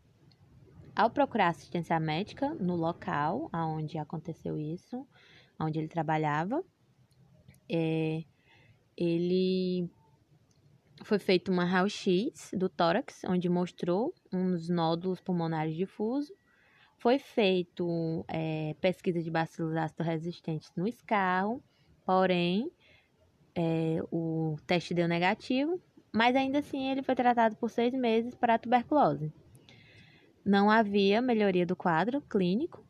Ao 0.94 1.10
procurar 1.10 1.48
assistência 1.48 1.98
médica 1.98 2.54
no 2.54 2.76
local 2.76 3.50
onde 3.52 3.98
aconteceu 3.98 4.58
isso, 4.58 5.06
onde 5.58 5.78
ele 5.78 5.88
trabalhava, 5.88 6.62
é, 7.68 8.24
ele 8.96 9.90
foi 11.02 11.18
feito 11.18 11.52
uma 11.52 11.64
raio-x 11.64 12.50
do 12.54 12.68
tórax, 12.68 13.22
onde 13.26 13.48
mostrou 13.48 14.14
uns 14.32 14.68
nódulos 14.68 15.20
pulmonares 15.20 15.76
difusos 15.76 16.32
foi 16.98 17.18
feito 17.18 18.24
é, 18.28 18.74
pesquisa 18.80 19.22
de 19.22 19.30
bacilos 19.30 19.76
ácido 19.76 20.02
resistentes 20.02 20.72
no 20.76 20.86
escarro, 20.88 21.62
porém 22.04 22.70
é, 23.54 23.98
o 24.10 24.56
teste 24.66 24.94
deu 24.94 25.08
negativo, 25.08 25.80
mas 26.12 26.34
ainda 26.34 26.58
assim 26.60 26.90
ele 26.90 27.02
foi 27.02 27.14
tratado 27.14 27.56
por 27.56 27.70
seis 27.70 27.92
meses 27.94 28.34
para 28.34 28.54
a 28.54 28.58
tuberculose. 28.58 29.32
Não 30.44 30.70
havia 30.70 31.20
melhoria 31.20 31.66
do 31.66 31.76
quadro 31.76 32.20
clínico, 32.22 32.84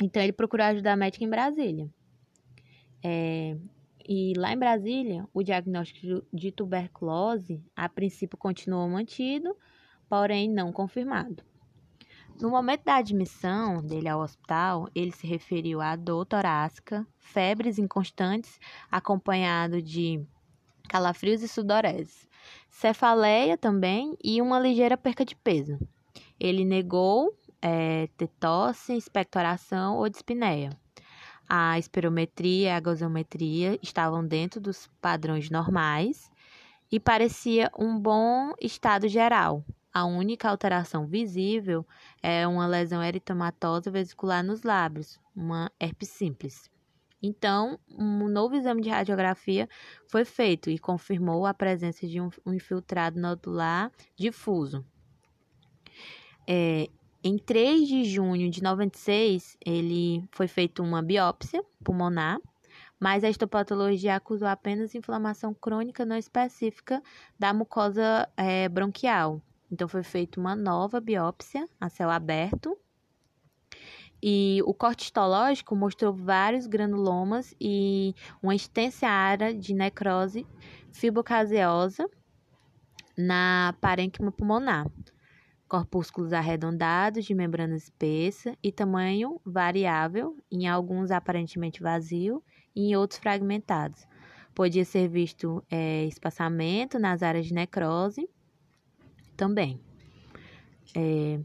então 0.00 0.22
ele 0.22 0.32
procurou 0.32 0.66
ajuda 0.66 0.96
médica 0.96 1.24
em 1.24 1.28
Brasília. 1.28 1.88
É, 3.04 3.56
e 4.08 4.32
lá 4.36 4.52
em 4.52 4.58
Brasília, 4.58 5.28
o 5.34 5.42
diagnóstico 5.42 6.24
de 6.32 6.50
tuberculose, 6.50 7.62
a 7.76 7.88
princípio, 7.88 8.38
continuou 8.38 8.88
mantido, 8.88 9.54
porém 10.08 10.48
não 10.48 10.72
confirmado. 10.72 11.42
No 12.40 12.50
momento 12.50 12.84
da 12.84 12.94
admissão 12.94 13.82
dele 13.82 14.08
ao 14.08 14.20
hospital, 14.20 14.88
ele 14.94 15.10
se 15.10 15.26
referiu 15.26 15.80
à 15.80 15.96
dor 15.96 16.24
torácica, 16.24 17.04
febres 17.18 17.80
inconstantes, 17.80 18.60
acompanhado 18.88 19.82
de 19.82 20.24
calafrios 20.88 21.42
e 21.42 21.48
sudorese, 21.48 22.28
cefaleia 22.70 23.58
também 23.58 24.16
e 24.22 24.40
uma 24.40 24.60
ligeira 24.60 24.96
perca 24.96 25.24
de 25.24 25.34
peso. 25.34 25.80
Ele 26.38 26.64
negou 26.64 27.34
é, 27.60 28.08
ter 28.16 28.28
tosse, 28.38 28.96
expectoração 28.96 29.96
ou 29.96 30.08
dispneia. 30.08 30.70
A 31.48 31.76
espirometria 31.76 32.68
e 32.68 32.70
a 32.70 32.78
gasometria 32.78 33.76
estavam 33.82 34.24
dentro 34.24 34.60
dos 34.60 34.88
padrões 35.00 35.50
normais 35.50 36.30
e 36.90 37.00
parecia 37.00 37.68
um 37.76 37.98
bom 37.98 38.52
estado 38.60 39.08
geral, 39.08 39.64
a 39.98 40.04
única 40.04 40.48
alteração 40.48 41.08
visível 41.08 41.84
é 42.22 42.46
uma 42.46 42.68
lesão 42.68 43.02
eritematosa 43.02 43.90
vesicular 43.90 44.44
nos 44.44 44.62
lábios, 44.62 45.18
uma 45.34 45.72
herpes 45.80 46.10
simples. 46.10 46.70
Então, 47.20 47.80
um 47.90 48.28
novo 48.28 48.54
exame 48.54 48.80
de 48.80 48.90
radiografia 48.90 49.68
foi 50.06 50.24
feito 50.24 50.70
e 50.70 50.78
confirmou 50.78 51.44
a 51.44 51.52
presença 51.52 52.06
de 52.06 52.20
um, 52.20 52.30
infiltrado 52.46 53.18
nodular 53.18 53.90
difuso. 54.14 54.86
É, 56.46 56.88
em 57.24 57.36
3 57.36 57.88
de 57.88 58.04
junho 58.04 58.48
de 58.52 58.62
96, 58.62 59.56
ele 59.66 60.22
foi 60.30 60.46
feita 60.46 60.80
uma 60.80 61.02
biópsia 61.02 61.60
pulmonar, 61.82 62.38
mas 63.00 63.24
a 63.24 63.28
histopatologia 63.28 64.14
acusou 64.14 64.46
apenas 64.46 64.94
inflamação 64.94 65.52
crônica 65.52 66.04
não 66.04 66.16
específica 66.16 67.02
da 67.36 67.52
mucosa 67.52 68.28
é, 68.36 68.68
bronquial, 68.68 69.42
então, 69.70 69.86
foi 69.86 70.02
feita 70.02 70.40
uma 70.40 70.56
nova 70.56 71.00
biópsia 71.00 71.68
a 71.80 71.88
céu 71.88 72.10
aberto. 72.10 72.76
E 74.20 74.60
o 74.64 74.74
corte 74.74 75.04
histológico 75.04 75.76
mostrou 75.76 76.12
vários 76.12 76.66
granulomas 76.66 77.54
e 77.60 78.14
uma 78.42 78.54
extensa 78.54 79.06
área 79.06 79.54
de 79.54 79.72
necrose 79.74 80.44
fibrocaseosa 80.90 82.08
na 83.16 83.74
parênquima 83.80 84.32
pulmonar. 84.32 84.90
Corpúsculos 85.68 86.32
arredondados 86.32 87.26
de 87.26 87.34
membrana 87.34 87.76
espessa 87.76 88.56
e 88.62 88.72
tamanho 88.72 89.40
variável, 89.44 90.36
em 90.50 90.66
alguns 90.66 91.10
aparentemente 91.10 91.82
vazio 91.82 92.42
e 92.74 92.88
em 92.88 92.96
outros 92.96 93.20
fragmentados. 93.20 94.04
Podia 94.54 94.84
ser 94.84 95.08
visto 95.08 95.62
é, 95.70 96.06
espaçamento 96.06 96.98
nas 96.98 97.22
áreas 97.22 97.46
de 97.46 97.54
necrose 97.54 98.28
também. 99.38 99.80
É, 100.94 101.38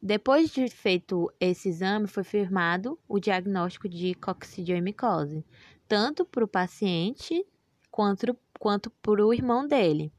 depois 0.00 0.50
de 0.50 0.68
feito 0.68 1.30
esse 1.38 1.68
exame, 1.68 2.06
foi 2.06 2.24
firmado 2.24 2.98
o 3.06 3.20
diagnóstico 3.20 3.88
de 3.88 4.14
coccidioemicose, 4.14 5.44
tanto 5.86 6.24
para 6.24 6.44
o 6.44 6.48
paciente 6.48 7.44
quanto, 7.90 8.34
quanto 8.58 8.90
para 9.02 9.26
o 9.26 9.34
irmão 9.34 9.66
dele, 9.66 10.10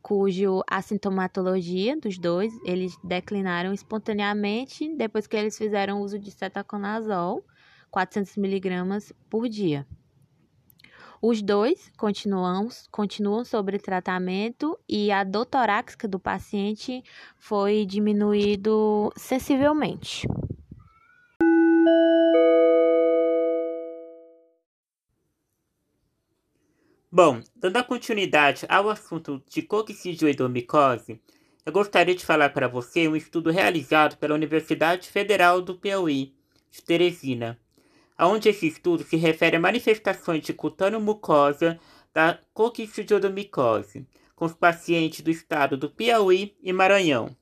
cujo 0.00 0.62
a 0.66 0.80
sintomatologia 0.80 1.96
dos 1.96 2.16
dois, 2.16 2.52
eles 2.64 2.96
declinaram 3.04 3.72
espontaneamente 3.72 4.94
depois 4.96 5.26
que 5.26 5.36
eles 5.36 5.58
fizeram 5.58 6.00
uso 6.00 6.18
de 6.18 6.30
cetaconazol, 6.30 7.44
400 7.90 8.36
miligramas 8.36 9.12
por 9.28 9.48
dia. 9.48 9.86
Os 11.24 11.40
dois 11.40 11.88
continuam, 11.96 12.68
continuam 12.90 13.44
sobre 13.44 13.78
tratamento 13.78 14.76
e 14.88 15.12
a 15.12 15.22
dor 15.22 15.46
torácica 15.46 16.08
do 16.08 16.18
paciente 16.18 17.00
foi 17.38 17.86
diminuído 17.86 19.12
sensivelmente. 19.16 20.26
Bom, 27.08 27.40
dando 27.54 27.84
continuidade 27.84 28.66
ao 28.68 28.90
assunto 28.90 29.40
de 29.48 29.62
coccidioidomicose, 29.62 31.20
eu 31.64 31.72
gostaria 31.72 32.16
de 32.16 32.26
falar 32.26 32.48
para 32.48 32.66
você 32.66 33.06
um 33.06 33.14
estudo 33.14 33.48
realizado 33.52 34.16
pela 34.16 34.34
Universidade 34.34 35.08
Federal 35.08 35.62
do 35.62 35.78
Piauí, 35.78 36.34
de 36.68 36.82
Teresina, 36.82 37.56
onde 38.26 38.48
esse 38.48 38.66
estudo 38.66 39.02
se 39.04 39.16
refere 39.16 39.56
a 39.56 39.60
manifestações 39.60 40.44
de 40.44 40.52
cutâneo 40.52 41.00
mucosa 41.00 41.78
da 42.12 42.38
coccidiodomicose 42.52 44.06
com 44.34 44.44
os 44.44 44.54
pacientes 44.54 45.20
do 45.20 45.30
estado 45.30 45.76
do 45.76 45.88
Piauí 45.88 46.56
e 46.62 46.72
Maranhão. 46.72 47.36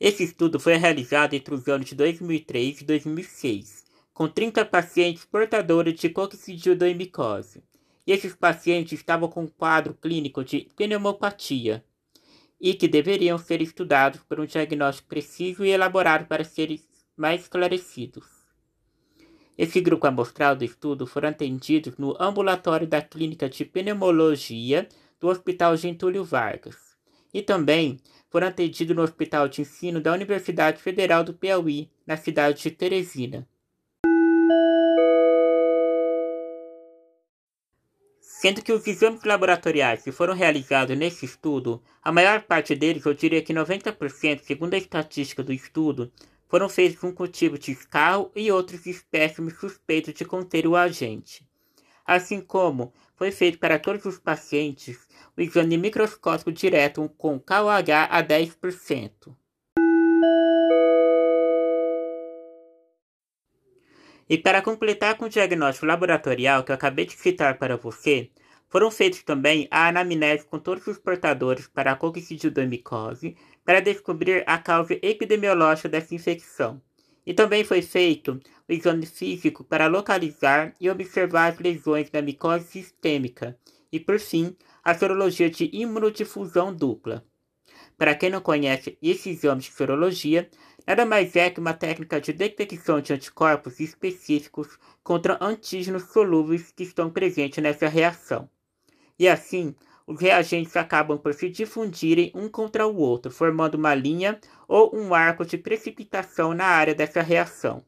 Esse 0.00 0.24
estudo 0.24 0.58
foi 0.58 0.74
realizado 0.74 1.34
entre 1.34 1.54
os 1.54 1.68
anos 1.68 1.86
de 1.86 1.94
2003 1.94 2.80
e 2.80 2.84
2006, 2.84 3.84
com 4.12 4.28
30 4.28 4.64
pacientes 4.64 5.24
portadores 5.24 5.94
de 5.94 6.08
coccidioidomicose. 6.08 7.62
E 8.06 8.12
esses 8.12 8.34
pacientes 8.34 8.98
estavam 8.98 9.28
com 9.28 9.44
um 9.44 9.46
quadro 9.46 9.94
clínico 9.94 10.44
de 10.44 10.68
pneumopatia 10.76 11.84
e 12.64 12.72
que 12.72 12.88
deveriam 12.88 13.36
ser 13.36 13.60
estudados 13.60 14.22
por 14.22 14.40
um 14.40 14.46
diagnóstico 14.46 15.06
preciso 15.06 15.66
e 15.66 15.68
elaborado 15.68 16.24
para 16.24 16.42
serem 16.42 16.80
mais 17.14 17.42
esclarecidos. 17.42 18.24
Esse 19.58 19.82
grupo 19.82 20.06
amostral 20.06 20.56
do 20.56 20.64
estudo 20.64 21.06
foram 21.06 21.28
atendidos 21.28 21.98
no 21.98 22.16
ambulatório 22.18 22.86
da 22.86 23.02
Clínica 23.02 23.50
de 23.50 23.66
Pneumologia 23.66 24.88
do 25.20 25.28
Hospital 25.28 25.76
Getúlio 25.76 26.24
Vargas 26.24 26.96
e 27.34 27.42
também 27.42 27.98
foram 28.30 28.46
atendidos 28.46 28.96
no 28.96 29.02
Hospital 29.02 29.46
de 29.46 29.60
Ensino 29.60 30.00
da 30.00 30.14
Universidade 30.14 30.80
Federal 30.80 31.22
do 31.22 31.34
Piauí, 31.34 31.90
na 32.06 32.16
cidade 32.16 32.62
de 32.62 32.70
Teresina. 32.70 33.46
Sendo 38.44 38.60
que 38.60 38.74
os 38.74 38.86
exames 38.86 39.24
laboratoriais 39.24 40.02
que 40.02 40.12
foram 40.12 40.34
realizados 40.34 40.94
nesse 40.98 41.24
estudo, 41.24 41.82
a 42.02 42.12
maior 42.12 42.42
parte 42.42 42.74
deles, 42.74 43.02
eu 43.06 43.14
diria 43.14 43.40
que 43.40 43.54
90%, 43.54 44.42
segundo 44.42 44.74
a 44.74 44.76
estatística 44.76 45.42
do 45.42 45.50
estudo, 45.50 46.12
foram 46.46 46.68
feitos 46.68 47.00
com 47.00 47.10
cultivo 47.10 47.58
de 47.58 47.72
escarro 47.72 48.30
e 48.36 48.52
outros 48.52 48.84
espécimes 48.84 49.58
suspeitos 49.58 50.12
de 50.12 50.26
conter 50.26 50.66
o 50.66 50.76
agente. 50.76 51.48
Assim 52.04 52.38
como 52.38 52.92
foi 53.16 53.30
feito 53.30 53.58
para 53.58 53.78
todos 53.78 54.04
os 54.04 54.18
pacientes 54.18 55.08
o 55.34 55.40
exame 55.40 55.78
microscópico 55.78 56.52
direto 56.52 57.10
com 57.16 57.40
KOH 57.40 58.08
a 58.10 58.22
10%. 58.22 59.34
E 64.28 64.38
para 64.38 64.62
completar 64.62 65.16
com 65.16 65.26
o 65.26 65.28
diagnóstico 65.28 65.86
laboratorial 65.86 66.64
que 66.64 66.70
eu 66.70 66.74
acabei 66.74 67.04
de 67.04 67.12
citar 67.12 67.58
para 67.58 67.76
você, 67.76 68.30
foram 68.68 68.90
feitos 68.90 69.22
também 69.22 69.68
a 69.70 69.88
anamnese 69.88 70.46
com 70.46 70.58
todos 70.58 70.86
os 70.86 70.98
portadores 70.98 71.68
para 71.68 71.92
a 71.92 71.96
coccidioidomicose 71.96 73.36
para 73.64 73.80
descobrir 73.80 74.42
a 74.46 74.58
causa 74.58 74.98
epidemiológica 75.00 75.88
dessa 75.88 76.14
infecção. 76.14 76.82
E 77.26 77.32
também 77.32 77.64
foi 77.64 77.82
feito 77.82 78.40
o 78.68 78.72
exame 78.72 79.06
físico 79.06 79.62
para 79.62 79.86
localizar 79.86 80.74
e 80.80 80.90
observar 80.90 81.52
as 81.52 81.58
lesões 81.58 82.10
da 82.10 82.20
micose 82.20 82.66
sistêmica. 82.66 83.56
E, 83.92 84.00
por 84.00 84.18
fim, 84.18 84.56
a 84.82 84.92
sorologia 84.94 85.48
de 85.48 85.70
imunodifusão 85.72 86.74
dupla. 86.74 87.24
Para 87.96 88.14
quem 88.14 88.28
não 88.28 88.40
conhece 88.40 88.98
esse 89.00 89.30
exame 89.30 89.60
de 89.60 89.72
sorologia, 89.72 90.50
nada 90.86 91.04
mais 91.04 91.34
é 91.36 91.50
que 91.50 91.60
uma 91.60 91.72
técnica 91.72 92.20
de 92.20 92.32
detecção 92.32 93.00
de 93.00 93.12
anticorpos 93.12 93.80
específicos 93.80 94.78
contra 95.02 95.38
antígenos 95.40 96.04
solúveis 96.04 96.72
que 96.72 96.82
estão 96.82 97.10
presentes 97.10 97.62
nessa 97.62 97.88
reação. 97.88 98.48
E 99.18 99.28
assim, 99.28 99.74
os 100.06 100.20
reagentes 100.20 100.76
acabam 100.76 101.18
por 101.18 101.32
se 101.32 101.48
difundirem 101.48 102.30
um 102.34 102.48
contra 102.48 102.86
o 102.86 102.96
outro, 102.96 103.30
formando 103.30 103.76
uma 103.76 103.94
linha 103.94 104.38
ou 104.68 104.94
um 104.94 105.14
arco 105.14 105.44
de 105.46 105.56
precipitação 105.56 106.52
na 106.52 106.66
área 106.66 106.94
dessa 106.94 107.22
reação. 107.22 107.82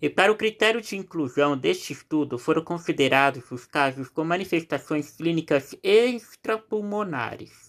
E 0.00 0.10
para 0.10 0.30
o 0.30 0.36
critério 0.36 0.80
de 0.82 0.96
inclusão 0.96 1.56
deste 1.56 1.92
estudo 1.92 2.38
foram 2.38 2.62
considerados 2.62 3.50
os 3.50 3.64
casos 3.64 4.10
com 4.10 4.24
manifestações 4.24 5.10
clínicas 5.12 5.74
extrapulmonares, 5.82 7.65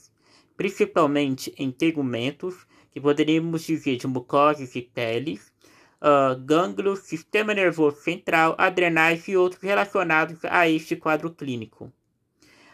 principalmente 0.57 1.53
em 1.57 1.71
tegumentos, 1.71 2.67
que 2.91 2.99
poderíamos 2.99 3.61
dizer 3.61 3.97
de 3.97 4.07
mucoses 4.07 4.75
e 4.75 4.81
peles, 4.81 5.53
uh, 6.01 6.35
gânglios, 6.43 6.99
sistema 6.99 7.53
nervoso 7.53 7.97
central, 7.97 8.55
adrenais 8.57 9.27
e 9.27 9.37
outros 9.37 9.61
relacionados 9.61 10.39
a 10.43 10.67
este 10.67 10.95
quadro 10.95 11.31
clínico. 11.31 11.93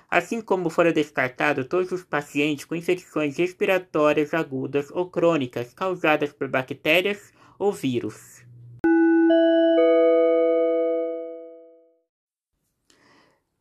Assim 0.10 0.42
como 0.42 0.70
foram 0.70 0.94
descartados 0.94 1.68
todos 1.68 1.92
os 1.92 2.04
pacientes 2.04 2.66
com 2.66 2.76
infecções 2.76 3.36
respiratórias 3.38 4.34
agudas 4.34 4.90
ou 4.92 5.10
crônicas 5.10 5.74
causadas 5.74 6.32
por 6.32 6.48
bactérias 6.48 7.34
ou 7.58 7.74
vírus. 7.74 8.43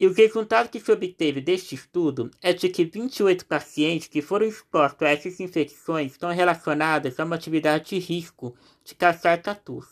E 0.02 0.06
o 0.08 0.12
resultado 0.12 0.68
que 0.68 0.80
se 0.80 0.90
obteve 0.90 1.40
deste 1.40 1.76
estudo 1.76 2.28
é 2.42 2.52
de 2.52 2.68
que 2.68 2.84
28 2.84 3.46
pacientes 3.46 4.08
que 4.08 4.20
foram 4.20 4.44
expostos 4.44 5.06
a 5.06 5.10
essas 5.10 5.38
infecções 5.38 6.10
estão 6.10 6.28
relacionadas 6.30 7.20
a 7.20 7.24
uma 7.24 7.36
atividade 7.36 7.90
de 7.90 8.00
risco 8.00 8.52
de 8.82 8.96
caçar 8.96 9.40
tatus. 9.40 9.86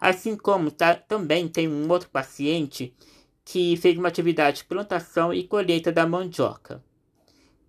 Assim 0.00 0.36
como 0.36 0.72
tá, 0.72 0.96
também 0.96 1.46
tem 1.46 1.68
um 1.68 1.88
outro 1.88 2.10
paciente 2.10 2.92
que 3.44 3.76
fez 3.76 3.96
uma 3.96 4.08
atividade 4.08 4.56
de 4.56 4.64
plantação 4.64 5.32
e 5.32 5.46
colheita 5.46 5.92
da 5.92 6.04
mandioca. 6.04 6.82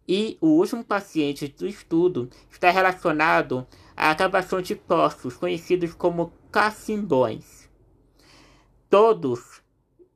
E 0.08 0.40
o 0.42 0.48
último 0.48 0.84
paciente 0.84 1.48
do 1.50 1.68
estudo 1.68 2.32
está 2.50 2.72
relacionado 2.72 3.68
à 3.96 4.16
cavação 4.16 4.60
de 4.60 4.74
poços, 4.74 5.38
conhecidos 5.38 5.94
como 5.94 6.34
cacimbões. 6.52 7.70
Todos 8.90 9.67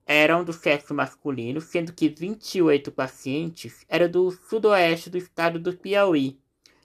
eram 0.06 0.44
do 0.44 0.54
sexo 0.54 0.94
masculino, 0.94 1.62
sendo 1.62 1.94
que 1.94 2.10
28 2.10 2.92
pacientes 2.92 3.86
eram 3.88 4.10
do 4.10 4.32
sudoeste 4.32 5.10
do 5.10 5.18
estado 5.18 5.60
do 5.60 5.76
Piauí, 5.76 6.40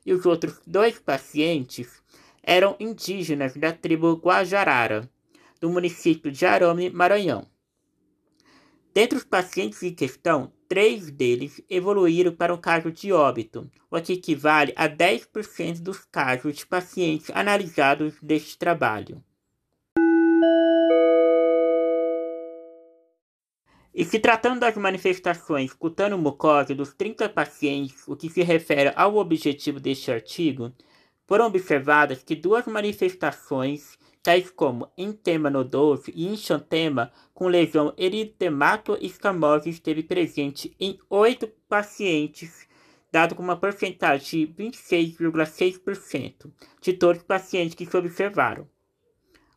e 0.05 0.13
os 0.13 0.25
outros 0.25 0.61
dois 0.67 0.99
pacientes 0.99 2.03
eram 2.43 2.77
indígenas 2.79 3.57
da 3.57 3.73
tribo 3.73 4.15
Guajarara, 4.15 5.11
do 5.61 5.69
município 5.69 6.31
de 6.31 6.47
Arame, 6.47 6.91
Maranhão. 6.91 7.47
Dentre 8.95 9.19
os 9.19 9.25
pacientes 9.25 9.83
em 9.83 9.93
questão, 9.93 10.53
três 10.69 11.11
deles 11.11 11.61
evoluíram 11.69 12.35
para 12.35 12.55
um 12.55 12.57
caso 12.57 12.91
de 12.91 13.13
óbito, 13.13 13.71
o 13.91 14.01
que 14.01 14.15
equivale 14.15 14.73
a 14.77 14.89
10% 14.89 15.81
dos 15.81 16.05
casos 16.05 16.57
de 16.57 16.67
pacientes 16.67 17.31
analisados 17.35 18.15
deste 18.23 18.57
trabalho. 18.57 19.23
E 23.99 24.05
se 24.05 24.19
tratando 24.19 24.61
das 24.61 24.77
manifestações 24.77 25.73
cutano-mucosa 25.73 26.75
dos 26.75 26.93
30 26.93 27.31
pacientes, 27.31 28.07
o 28.07 28.15
que 28.15 28.29
se 28.29 28.43
refere 28.43 28.93
ao 28.95 29.17
objetivo 29.17 29.81
deste 29.81 30.13
artigo, 30.13 30.71
foram 31.27 31.47
observadas 31.47 32.23
que 32.23 32.37
duas 32.37 32.67
manifestações, 32.67 33.99
tais 34.23 34.51
como 34.51 34.93
entema 34.99 35.49
nodoso 35.49 36.11
e 36.15 36.27
enxantema 36.27 37.11
com 37.33 37.49
lesão 37.49 37.95
eritematoescamosa, 37.97 39.71
esteve 39.71 40.03
presente 40.03 40.77
em 40.79 40.99
oito 41.09 41.49
pacientes, 41.67 42.69
dado 43.11 43.35
com 43.35 43.43
uma 43.43 43.57
porcentagem 43.57 44.45
de 44.45 44.53
26,6% 44.63 46.53
de 46.83 46.93
todos 46.93 47.23
os 47.23 47.27
pacientes 47.27 47.75
que 47.75 47.87
se 47.87 47.97
observaram. 47.97 48.69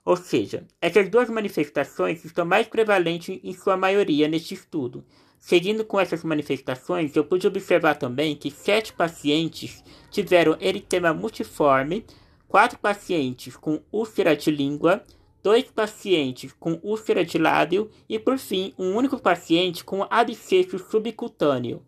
Ou 0.10 0.18
seja, 0.18 0.66
essas 0.82 1.08
duas 1.08 1.30
manifestações 1.30 2.26
estão 2.26 2.44
mais 2.44 2.66
prevalentes 2.66 3.40
em 3.44 3.54
sua 3.54 3.78
maioria 3.78 4.28
neste 4.28 4.56
estudo. 4.56 5.06
Seguindo 5.38 5.86
com 5.86 6.00
essas 6.00 6.24
manifestações, 6.24 7.16
eu 7.16 7.24
pude 7.24 7.46
observar 7.46 7.94
também 7.94 8.36
que 8.36 8.50
sete 8.50 8.92
pacientes 8.92 9.84
tiveram 10.10 10.58
eritema 10.60 11.14
multiforme, 11.14 12.04
quatro 12.48 12.80
pacientes 12.80 13.56
com 13.56 13.84
úlcera 13.92 14.36
de 14.36 14.50
língua, 14.50 15.04
dois 15.44 15.66
pacientes 15.66 16.56
com 16.60 16.80
úlcera 16.82 17.24
de 17.24 17.38
lábio 17.38 17.88
e, 18.10 18.18
por 18.18 18.40
fim, 18.40 18.74
um 18.80 18.96
único 18.96 19.22
paciente 19.22 19.84
com 19.84 20.08
abscesso 20.10 20.80
subcutâneo. 20.80 21.86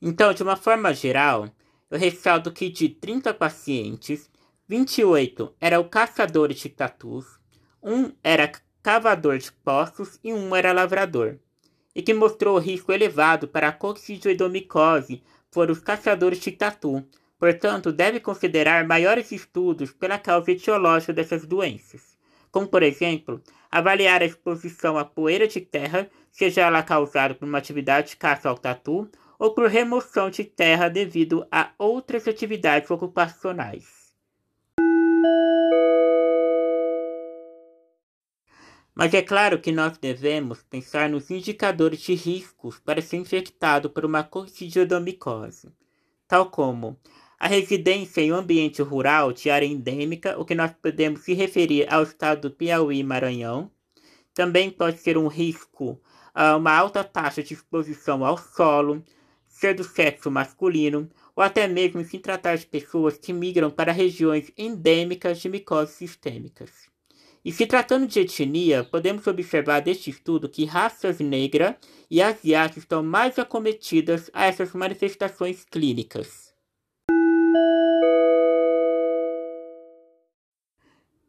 Então, 0.00 0.32
de 0.32 0.44
uma 0.44 0.54
forma 0.54 0.94
geral, 0.94 1.50
eu 1.90 1.98
ressalto 1.98 2.52
que 2.52 2.68
de 2.68 2.88
30 2.88 3.34
pacientes, 3.34 4.30
28 4.68 5.52
eram 5.60 5.82
caçadores 5.82 6.58
de 6.58 6.68
tatus, 6.68 7.26
um 7.82 8.12
era 8.22 8.52
cavador 8.80 9.38
de 9.38 9.50
poços 9.50 10.18
e 10.22 10.32
um 10.32 10.54
era 10.54 10.72
lavrador, 10.72 11.38
e 11.94 12.00
que 12.00 12.14
mostrou 12.14 12.58
risco 12.58 12.92
elevado 12.92 13.48
para 13.48 13.68
a 13.68 13.72
coccidioidomicose 13.72 15.22
foram 15.50 15.72
os 15.72 15.80
caçadores 15.80 16.38
de 16.38 16.52
tatu, 16.52 17.04
portanto 17.36 17.92
deve 17.92 18.20
considerar 18.20 18.86
maiores 18.86 19.32
estudos 19.32 19.90
pela 19.90 20.16
causa 20.16 20.52
etiológica 20.52 21.12
dessas 21.12 21.44
doenças, 21.44 22.16
como 22.52 22.68
por 22.68 22.84
exemplo, 22.84 23.42
avaliar 23.68 24.22
a 24.22 24.26
exposição 24.26 24.96
à 24.96 25.04
poeira 25.04 25.48
de 25.48 25.60
terra, 25.60 26.08
seja 26.30 26.62
ela 26.62 26.84
causada 26.84 27.34
por 27.34 27.48
uma 27.48 27.58
atividade 27.58 28.10
de 28.10 28.16
caça 28.16 28.48
ao 28.48 28.56
tatu 28.56 29.10
ou 29.40 29.54
por 29.54 29.70
remoção 29.70 30.28
de 30.28 30.44
terra 30.44 30.90
devido 30.90 31.46
a 31.50 31.72
outras 31.78 32.28
atividades 32.28 32.90
ocupacionais. 32.90 34.12
Mas 38.94 39.14
é 39.14 39.22
claro 39.22 39.58
que 39.58 39.72
nós 39.72 39.96
devemos 39.96 40.62
pensar 40.64 41.08
nos 41.08 41.30
indicadores 41.30 42.00
de 42.00 42.12
riscos 42.12 42.78
para 42.78 43.00
ser 43.00 43.16
infectado 43.16 43.88
por 43.88 44.04
uma 44.04 44.22
coccidiodomicose, 44.22 45.72
tal 46.28 46.50
como 46.50 46.98
a 47.38 47.48
residência 47.48 48.20
em 48.20 48.30
um 48.30 48.36
ambiente 48.36 48.82
rural 48.82 49.32
de 49.32 49.48
área 49.48 49.64
endêmica, 49.64 50.38
o 50.38 50.44
que 50.44 50.54
nós 50.54 50.74
podemos 50.82 51.22
se 51.22 51.32
referir 51.32 51.90
ao 51.90 52.02
estado 52.02 52.42
do 52.42 52.54
Piauí 52.54 52.98
e 52.98 53.02
Maranhão. 53.02 53.70
Também 54.34 54.70
pode 54.70 54.98
ser 54.98 55.16
um 55.16 55.28
risco 55.28 55.98
a 56.34 56.56
uma 56.56 56.76
alta 56.76 57.02
taxa 57.02 57.42
de 57.42 57.54
exposição 57.54 58.22
ao 58.22 58.36
solo, 58.36 59.02
ser 59.60 59.74
do 59.74 59.84
sexo 59.84 60.30
masculino, 60.30 61.10
ou 61.36 61.44
até 61.44 61.68
mesmo 61.68 62.02
se 62.02 62.18
tratar 62.18 62.56
de 62.56 62.64
pessoas 62.64 63.18
que 63.18 63.30
migram 63.30 63.70
para 63.70 63.92
regiões 63.92 64.50
endêmicas 64.56 65.38
de 65.38 65.50
micoses 65.50 65.94
sistêmicas. 65.94 66.88
E 67.44 67.52
se 67.52 67.66
tratando 67.66 68.06
de 68.06 68.20
etnia, 68.20 68.84
podemos 68.84 69.26
observar 69.26 69.80
deste 69.80 70.08
estudo 70.08 70.48
que 70.48 70.64
raças 70.64 71.20
negra 71.20 71.76
e 72.10 72.22
asiáticas 72.22 72.84
estão 72.84 73.02
mais 73.02 73.38
acometidas 73.38 74.30
a 74.32 74.46
essas 74.46 74.72
manifestações 74.72 75.62
clínicas. 75.64 76.54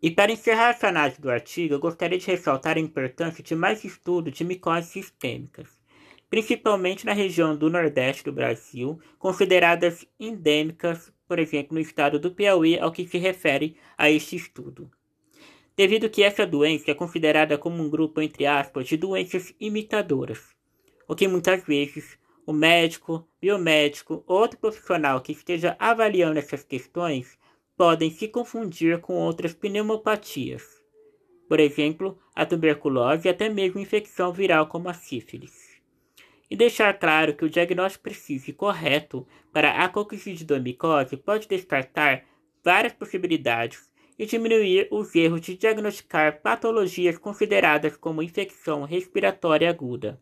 E 0.01 0.09
para 0.09 0.31
encerrar 0.31 0.69
essa 0.69 0.87
análise 0.87 1.21
do 1.21 1.29
artigo, 1.29 1.75
eu 1.75 1.79
gostaria 1.79 2.17
de 2.17 2.27
ressaltar 2.27 2.77
a 2.77 2.79
importância 2.79 3.43
de 3.43 3.55
mais 3.55 3.83
estudos 3.83 4.33
de 4.33 4.43
micoses 4.43 4.89
sistêmicas, 4.89 5.80
principalmente 6.31 7.05
na 7.05 7.13
região 7.13 7.55
do 7.55 7.69
Nordeste 7.69 8.23
do 8.23 8.33
Brasil, 8.33 8.99
consideradas 9.19 10.03
endêmicas, 10.19 11.13
por 11.27 11.37
exemplo, 11.37 11.75
no 11.75 11.79
estado 11.79 12.17
do 12.17 12.31
Piauí, 12.31 12.79
ao 12.79 12.91
que 12.91 13.07
se 13.07 13.19
refere 13.19 13.77
a 13.95 14.09
este 14.09 14.35
estudo 14.35 14.89
devido 15.75 16.09
que 16.09 16.21
essa 16.21 16.45
doença 16.45 16.91
é 16.91 16.93
considerada 16.93 17.57
como 17.57 17.81
um 17.81 17.89
grupo, 17.89 18.21
entre 18.21 18.45
aspas, 18.45 18.87
de 18.87 18.97
doenças 18.97 19.53
imitadoras, 19.59 20.55
o 21.07 21.15
que 21.15 21.27
muitas 21.27 21.63
vezes 21.63 22.19
o 22.45 22.53
médico, 22.53 23.27
biomédico 23.41 24.23
ou 24.27 24.39
outro 24.39 24.59
profissional 24.59 25.21
que 25.21 25.31
esteja 25.31 25.75
avaliando 25.79 26.37
essas 26.37 26.63
questões 26.63 27.37
podem 27.77 28.11
se 28.11 28.27
confundir 28.27 28.99
com 28.99 29.15
outras 29.15 29.53
pneumopatias, 29.53 30.63
por 31.47 31.59
exemplo, 31.59 32.17
a 32.35 32.45
tuberculose 32.45 33.27
e 33.27 33.31
até 33.31 33.49
mesmo 33.49 33.79
infecção 33.79 34.31
viral 34.31 34.67
como 34.67 34.89
a 34.89 34.93
sífilis. 34.93 35.70
E 36.51 36.55
deixar 36.57 36.99
claro 36.99 37.33
que 37.33 37.45
o 37.45 37.49
diagnóstico 37.49 38.03
preciso 38.03 38.49
e 38.49 38.53
correto 38.53 39.25
para 39.53 39.85
a 39.85 39.87
coccidiodomicose 39.87 41.15
pode 41.15 41.47
descartar 41.47 42.25
várias 42.61 42.91
possibilidades 42.91 43.89
e 44.19 44.25
diminuir 44.25 44.85
os 44.91 45.15
erros 45.15 45.39
de 45.39 45.55
diagnosticar 45.55 46.41
patologias 46.41 47.17
consideradas 47.17 47.95
como 47.95 48.21
infecção 48.21 48.83
respiratória 48.83 49.69
aguda. 49.69 50.19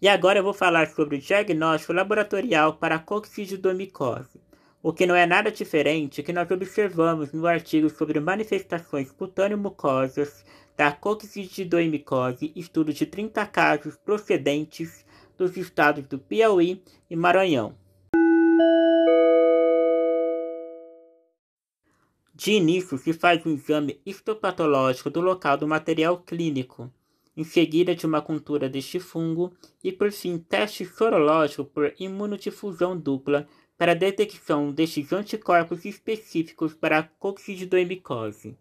E 0.00 0.06
agora 0.06 0.38
eu 0.38 0.44
vou 0.44 0.54
falar 0.54 0.86
sobre 0.86 1.16
o 1.16 1.20
diagnóstico 1.20 1.92
laboratorial 1.92 2.74
para 2.74 2.94
a 2.94 3.00
coccidiodomicose, 3.00 4.40
o 4.80 4.92
que 4.92 5.04
não 5.04 5.16
é 5.16 5.26
nada 5.26 5.50
diferente 5.50 6.22
que 6.22 6.32
nós 6.32 6.48
observamos 6.48 7.32
no 7.32 7.44
artigo 7.44 7.90
sobre 7.90 8.20
manifestações 8.20 9.10
cutâneo-mucosas 9.10 10.44
da 10.76 10.92
coccidiodomicose, 10.92 12.52
estudo 12.56 12.92
de 12.92 13.06
30 13.06 13.46
casos 13.46 13.96
procedentes 13.96 15.04
dos 15.36 15.56
estados 15.56 16.06
do 16.06 16.18
Piauí 16.18 16.82
e 17.08 17.16
Maranhão. 17.16 17.76
De 22.34 22.52
início, 22.52 22.98
se 22.98 23.12
faz 23.12 23.46
um 23.46 23.54
exame 23.54 24.00
histopatológico 24.04 25.08
do 25.08 25.20
local 25.20 25.56
do 25.56 25.68
material 25.68 26.18
clínico, 26.18 26.92
em 27.36 27.44
seguida 27.44 27.94
de 27.94 28.06
uma 28.06 28.20
cultura 28.20 28.68
deste 28.68 28.98
fungo 28.98 29.52
e, 29.82 29.92
por 29.92 30.10
fim, 30.10 30.38
teste 30.38 30.84
sorológico 30.84 31.64
por 31.64 31.94
imunodifusão 31.98 32.98
dupla 32.98 33.46
para 33.78 33.94
detecção 33.94 34.72
destes 34.72 35.12
anticorpos 35.12 35.84
específicos 35.84 36.74
para 36.74 36.98
a 36.98 37.02
coccidioemicose. 37.02 38.56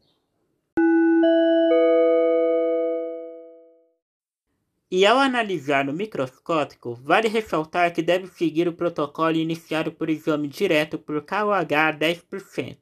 E 4.95 5.08
ao 5.08 5.17
analisar 5.17 5.84
no 5.84 5.91
microscópico, 5.91 6.93
vale 6.93 7.27
ressaltar 7.27 7.91
que 7.91 8.03
deve 8.03 8.27
seguir 8.27 8.67
o 8.67 8.73
protocolo 8.73 9.36
iniciado 9.36 9.91
por 9.91 10.08
exame 10.08 10.47
direto 10.47 10.99
por 10.99 11.19
KOH 11.25 11.97
10%, 11.97 12.77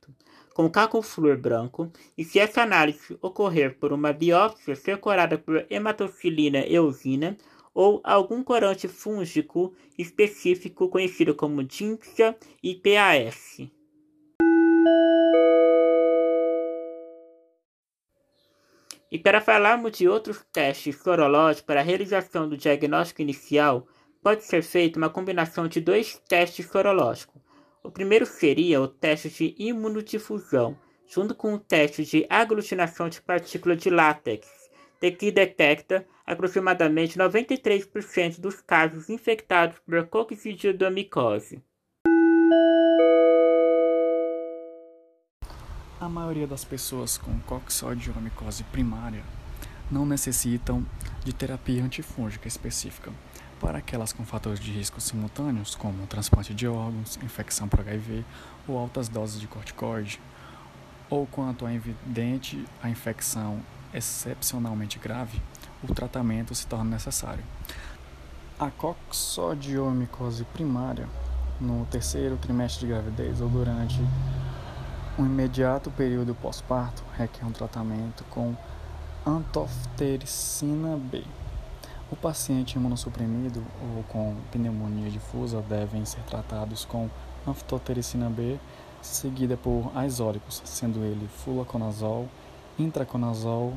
com 0.53 0.69
caco 0.69 1.01
flúor 1.01 1.37
branco 1.37 1.89
e 2.17 2.25
se 2.25 2.37
essa 2.37 2.63
análise 2.63 3.17
ocorrer 3.21 3.77
por 3.79 3.93
uma 3.93 4.11
biópsia 4.11 4.75
ser 4.75 4.97
corada 4.97 5.37
por 5.37 5.65
hematocilina 5.69 6.65
eosina 6.67 7.37
ou 7.73 8.01
algum 8.03 8.43
corante 8.43 8.89
fúngico 8.89 9.73
específico 9.97 10.89
conhecido 10.89 11.33
como 11.33 11.63
Dynxia 11.63 12.37
e 12.61 12.75
PAS. 12.75 13.71
E 19.11 19.19
para 19.19 19.41
falarmos 19.41 19.97
de 19.97 20.07
outros 20.07 20.45
testes 20.53 20.95
sorológicos 21.01 21.65
para 21.65 21.81
a 21.81 21.83
realização 21.83 22.47
do 22.47 22.55
diagnóstico 22.55 23.21
inicial, 23.21 23.85
pode 24.23 24.43
ser 24.45 24.63
feita 24.63 24.97
uma 24.97 25.09
combinação 25.09 25.67
de 25.67 25.81
dois 25.81 26.17
testes 26.29 26.67
sorológicos, 26.67 27.41
o 27.83 27.89
primeiro 27.89 28.27
seria 28.27 28.79
o 28.79 28.87
teste 28.87 29.29
de 29.29 29.55
imunodifusão, 29.57 30.77
junto 31.07 31.33
com 31.33 31.55
o 31.55 31.59
teste 31.59 32.03
de 32.05 32.27
aglutinação 32.29 33.09
de 33.09 33.19
partículas 33.21 33.81
de 33.81 33.89
látex, 33.89 34.47
que 34.99 35.31
detecta 35.31 36.05
aproximadamente 36.23 37.17
93% 37.17 38.39
dos 38.39 38.61
casos 38.61 39.09
infectados 39.09 39.79
por 39.79 40.07
coccidiodomicose. 40.07 41.63
A 46.01 46.09
maioria 46.09 46.47
das 46.47 46.65
pessoas 46.65 47.15
com 47.15 47.39
coccidiodomicose 47.41 48.63
primária 48.63 49.23
não 49.91 50.03
necessitam 50.03 50.83
de 51.23 51.31
terapia 51.31 51.83
antifúngica 51.83 52.47
específica, 52.47 53.11
para 53.59 53.77
aquelas 53.77 54.11
com 54.11 54.25
fatores 54.25 54.59
de 54.59 54.71
risco 54.71 54.99
simultâneos, 54.99 55.75
como 55.75 56.07
transplante 56.07 56.55
de 56.55 56.67
órgãos, 56.67 57.19
infecção 57.21 57.67
por 57.67 57.81
HIV 57.81 58.25
ou 58.67 58.79
altas 58.79 59.07
doses 59.09 59.39
de 59.39 59.47
corticoide, 59.47 60.19
ou 61.07 61.27
quanto 61.27 61.67
é 61.67 61.75
evidente 61.75 62.65
a 62.81 62.89
infecção 62.89 63.61
excepcionalmente 63.93 64.97
grave, 64.97 65.39
o 65.87 65.93
tratamento 65.93 66.55
se 66.55 66.65
torna 66.65 66.89
necessário. 66.89 67.43
A 68.59 68.71
coxodiomicose 68.71 70.45
primária, 70.45 71.07
no 71.59 71.85
terceiro 71.91 72.37
trimestre 72.37 72.87
de 72.87 72.91
gravidez 72.91 73.39
ou 73.39 73.49
durante 73.49 73.99
um 75.21 75.25
imediato 75.25 75.91
período 75.91 76.33
pós-parto, 76.33 77.03
requer 77.15 77.45
um 77.45 77.51
tratamento 77.51 78.23
com 78.29 78.55
antoftericina 79.25 80.97
B. 80.97 81.23
O 82.11 82.15
paciente 82.15 82.75
imunossuprimido 82.75 83.63
ou 83.95 84.03
com 84.03 84.35
pneumonia 84.51 85.11
difusa 85.11 85.61
devem 85.61 86.03
ser 86.05 86.21
tratados 86.21 86.85
com 86.85 87.07
anfitotericina 87.47 88.29
B, 88.29 88.57
seguida 89.01 89.55
por 89.55 89.91
azólicos, 89.95 90.61
sendo 90.65 91.03
ele 91.03 91.27
fluconazol, 91.27 92.27
intraconazol, 92.79 93.73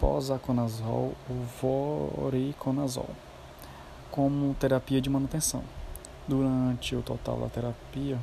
posaconazol 0.00 1.14
ou 1.28 2.14
voriconazol, 2.20 3.10
como 4.10 4.54
terapia 4.54 5.00
de 5.00 5.08
manutenção. 5.08 5.62
Durante 6.26 6.96
o 6.96 7.02
total 7.02 7.38
da 7.38 7.48
terapia, 7.48 8.18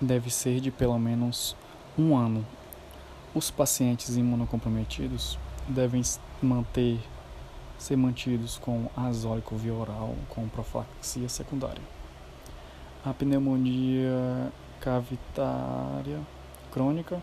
deve 0.00 0.30
ser 0.30 0.60
de 0.60 0.70
pelo 0.70 0.98
menos 0.98 1.56
um 1.98 2.16
ano. 2.16 2.44
Os 3.34 3.50
pacientes 3.50 4.16
imunocomprometidos 4.16 5.38
devem 5.68 6.02
manter 6.42 6.98
ser 7.78 7.96
mantidos 7.96 8.58
com 8.58 8.90
azólico 8.96 9.56
via 9.56 9.72
oral 9.72 10.14
com 10.28 10.48
profilaxia 10.48 11.28
secundária. 11.28 11.82
A 13.04 13.14
pneumonia 13.14 14.52
cavitária 14.80 16.20
crônica 16.72 17.22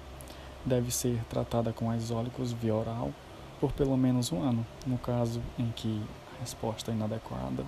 deve 0.65 0.91
ser 0.91 1.21
tratada 1.29 1.73
com 1.73 1.91
azólicos 1.91 2.53
via 2.53 2.73
oral 2.73 3.11
por 3.59 3.71
pelo 3.73 3.97
menos 3.97 4.31
um 4.31 4.41
ano. 4.41 4.65
No 4.85 4.97
caso 4.97 5.41
em 5.59 5.71
que 5.75 6.01
a 6.37 6.41
resposta 6.41 6.91
é 6.91 6.93
inadequada, 6.93 7.65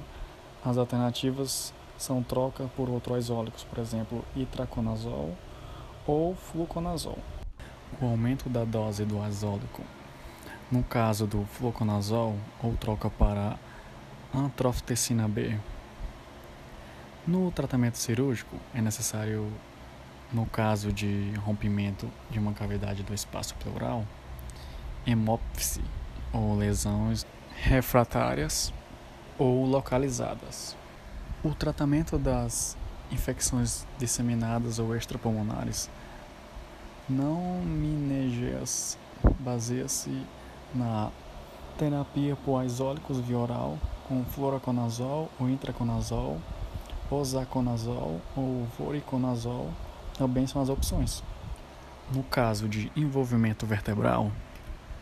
as 0.64 0.78
alternativas 0.78 1.74
são 1.98 2.22
troca 2.24 2.70
por 2.76 2.90
outro 2.90 3.14
azólicos, 3.16 3.64
por 3.64 3.80
exemplo, 3.80 4.24
itraconazol 4.36 5.36
ou 6.06 6.36
fluconazol. 6.36 7.18
O 8.02 8.06
aumento 8.06 8.50
da 8.50 8.64
dose 8.64 9.04
do 9.06 9.22
azólico 9.22 9.82
no 10.72 10.84
caso 10.84 11.26
do 11.26 11.46
fluconazol, 11.46 12.36
ou 12.62 12.76
troca 12.76 13.10
para 13.10 13.58
antrofitecina 14.34 15.28
B. 15.28 15.58
No 17.26 17.52
tratamento 17.52 17.98
cirúrgico, 17.98 18.58
é 18.74 18.82
necessário 18.82 19.52
no 20.32 20.46
caso 20.46 20.92
de 20.92 21.32
rompimento 21.38 22.10
de 22.30 22.38
uma 22.38 22.52
cavidade 22.52 23.02
do 23.02 23.14
espaço 23.14 23.56
pleural, 23.56 24.06
hemópfise 25.06 25.82
ou 26.34 26.58
lesões 26.58 27.26
refratárias 27.56 28.74
ou 29.38 29.66
localizadas. 29.66 30.76
O 31.48 31.56
tratamento 31.56 32.18
das 32.18 32.76
infecções 33.10 33.88
disseminadas 33.98 34.80
ou 34.80 34.94
extrapulmonares 34.94 35.90
não 37.08 37.62
minegeias 37.62 38.98
baseia-se 39.40 40.26
na 40.76 41.10
terapia 41.78 42.36
por 42.36 42.66
isólicos 42.66 43.22
via 43.22 43.38
oral 43.38 43.78
com 44.10 44.26
fluoroconazol 44.26 45.32
ou 45.40 45.50
intraconazol, 45.50 46.38
osaconazol 47.10 48.20
ou 48.36 48.68
voriconazol 48.78 49.72
também 50.18 50.46
são 50.46 50.62
as 50.62 50.68
opções. 50.68 51.24
No 52.14 52.24
caso 52.24 52.68
de 52.68 52.92
envolvimento 52.94 53.66
vertebral 53.66 54.34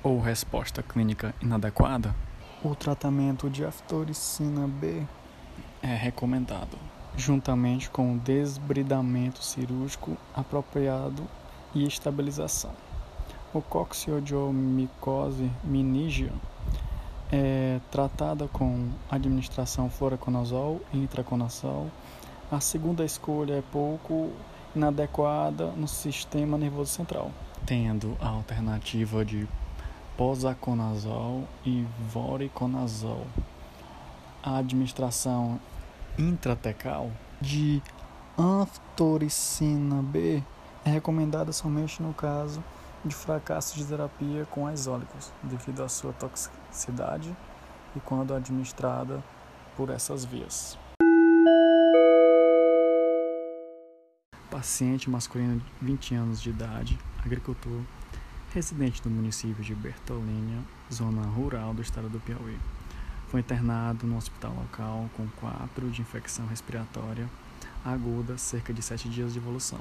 ou 0.04 0.22
resposta 0.22 0.84
clínica 0.84 1.34
inadequada, 1.41 2.16
o 2.64 2.76
tratamento 2.76 3.50
de 3.50 3.66
aftoricina 3.66 4.68
B 4.68 5.08
é 5.86 5.96
recomendado, 5.96 6.80
juntamente 7.16 7.92
com 7.92 8.18
desbridamento 8.18 9.44
cirúrgico 9.44 10.18
apropriado 10.34 11.22
e 11.76 11.86
estabilização. 11.86 12.72
O 13.54 13.62
coccidiomicose 13.62 15.52
meningia 15.64 16.34
é 17.32 17.80
tratada 17.92 18.48
com 18.48 18.90
administração 19.12 19.88
fluoroconazol 19.88 20.82
e 20.92 20.98
intraconazol. 20.98 21.92
A 22.52 22.60
segunda 22.60 23.06
escolha 23.06 23.54
é 23.54 23.64
pouco 23.72 24.32
inadequada 24.76 25.68
no 25.68 25.88
sistema 25.88 26.58
nervoso 26.58 26.92
central, 26.92 27.32
tendo 27.64 28.18
a 28.20 28.30
alternativa 28.30 29.24
de 29.24 29.48
posaconazol 30.18 31.44
e 31.64 31.86
voriconazol. 32.12 33.28
A 34.44 34.58
administração 34.58 35.60
intratecal 36.18 37.11
de 37.41 37.82
anftoricina 38.38 40.01
B 40.01 40.41
é 40.86 40.89
recomendada 40.89 41.51
somente 41.51 42.01
no 42.01 42.13
caso 42.13 42.63
de 43.03 43.13
fracasso 43.13 43.78
de 43.78 43.86
terapia 43.86 44.45
com 44.49 44.72
isólicos, 44.72 45.32
devido 45.43 45.84
à 45.84 45.89
sua 45.89 46.13
toxicidade 46.13 47.36
e 47.95 47.99
quando 47.99 48.34
administrada 48.34 49.24
por 49.76 49.89
essas 49.89 50.26
vias. 50.26 50.78
Paciente 54.49 55.09
masculino 55.09 55.59
de 55.59 55.66
20 55.86 56.16
anos 56.16 56.41
de 56.41 56.49
idade, 56.49 56.97
agricultor, 57.24 57.82
residente 58.53 59.01
do 59.01 59.09
município 59.09 59.63
de 59.63 59.76
Bertolínia, 59.76 60.63
zona 60.91 61.24
rural 61.24 61.74
do 61.74 61.82
estado 61.82 62.09
do 62.09 62.20
Piauí. 62.22 62.57
Foi 63.30 63.40
internado 63.40 64.06
no 64.06 64.18
hospital 64.18 64.54
local 64.54 65.10
com 65.16 65.28
quadro 65.40 65.90
de 65.90 66.02
infecção 66.02 66.46
respiratória 66.48 67.30
aguda, 67.84 68.38
cerca 68.38 68.74
de 68.74 68.82
7 68.82 69.08
dias 69.10 69.34
de 69.34 69.40
evolução. 69.40 69.80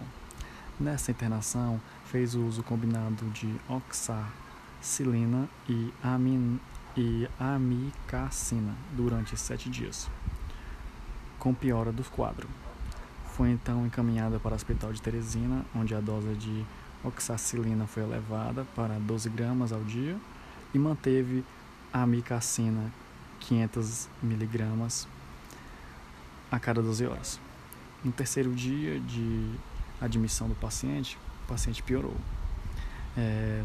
Nessa 0.79 1.13
internação, 1.13 1.81
fez 2.05 2.35
uso 2.35 2.63
combinado 2.65 3.25
de 3.31 3.55
oxacilina 3.69 5.49
e, 5.69 5.93
amin, 6.03 6.59
e 6.97 7.29
amicacina 7.39 8.75
durante 8.93 9.37
sete 9.37 9.71
dias, 9.71 10.11
com 11.39 11.55
piora 11.55 11.93
do 11.93 12.03
quadro. 12.05 12.49
Foi 13.35 13.51
então 13.51 13.87
encaminhada 13.87 14.41
para 14.41 14.53
o 14.53 14.57
Hospital 14.57 14.93
de 14.93 15.01
Teresina, 15.01 15.65
onde 15.75 15.95
a 15.95 16.01
dose 16.01 16.35
de 16.35 16.65
oxacilina 17.05 17.87
foi 17.87 18.03
elevada 18.03 18.67
para 18.75 18.99
12 18.99 19.29
gramas 19.31 19.73
ao 19.73 19.83
dia 19.85 20.17
e 20.75 20.79
manteve 20.79 21.45
a 21.93 22.03
amicacina 22.03 22.91
500 23.49 24.09
miligramas 24.23 25.07
a 26.51 26.59
cada 26.59 26.83
12 26.83 27.07
horas. 27.07 27.41
No 28.05 28.13
terceiro 28.13 28.55
dia 28.55 29.01
de 29.01 29.51
admissão 30.01 30.49
do 30.49 30.55
paciente, 30.55 31.19
o 31.45 31.49
paciente 31.49 31.83
piorou, 31.83 32.17
é, 33.17 33.63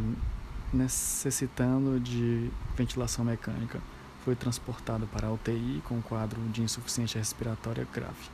necessitando 0.74 2.00
de 2.00 2.50
ventilação 2.76 3.24
mecânica. 3.26 3.80
Foi 4.24 4.36
transportado 4.36 5.08
para 5.08 5.28
a 5.28 5.32
UTI 5.32 5.82
com 5.86 6.02
quadro 6.02 6.42
de 6.50 6.62
insuficiência 6.62 7.20
respiratória 7.20 7.88
grave. 7.94 8.30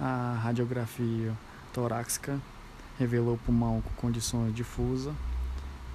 A 0.00 0.38
radiografia 0.42 1.32
torácica 1.72 2.40
revelou 2.98 3.38
pulmão 3.44 3.80
com 3.80 3.90
condições 3.94 4.54
difusa, 4.54 5.14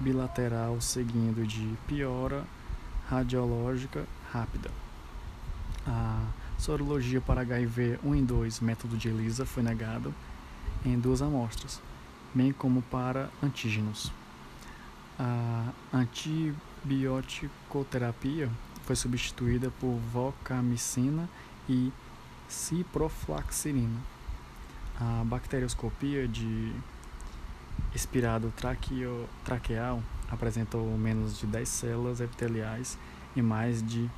bilateral 0.00 0.80
seguindo 0.80 1.46
de 1.46 1.74
piora 1.86 2.44
radiológica 3.08 4.04
rápida. 4.34 4.70
A 5.86 6.26
sorologia 6.58 7.20
para 7.20 7.42
HIV 7.42 8.00
1 8.02 8.14
em 8.16 8.24
2, 8.24 8.58
método 8.60 8.96
de 8.96 9.08
ELISA, 9.08 9.44
foi 9.46 9.62
negado 9.62 10.12
em 10.84 10.98
duas 10.98 11.22
amostras, 11.22 11.80
bem 12.34 12.52
como 12.52 12.82
para 12.82 13.30
antígenos. 13.40 14.10
A 15.18 15.68
antibioticoterapia 15.92 18.50
foi 18.82 18.96
substituída 18.96 19.70
por 19.80 19.94
vocamicina 20.12 21.28
e 21.68 21.92
ciproflaxirina. 22.48 24.00
A 25.00 25.22
bacterioscopia 25.24 26.26
de 26.26 26.72
expirado 27.94 28.52
traqueo, 28.56 29.28
traqueal 29.44 30.02
apresentou 30.30 30.86
menos 30.98 31.38
de 31.38 31.46
10 31.46 31.68
células 31.68 32.20
epiteliais 32.20 32.98
e 33.36 33.42
mais 33.42 33.82
de 33.82 34.08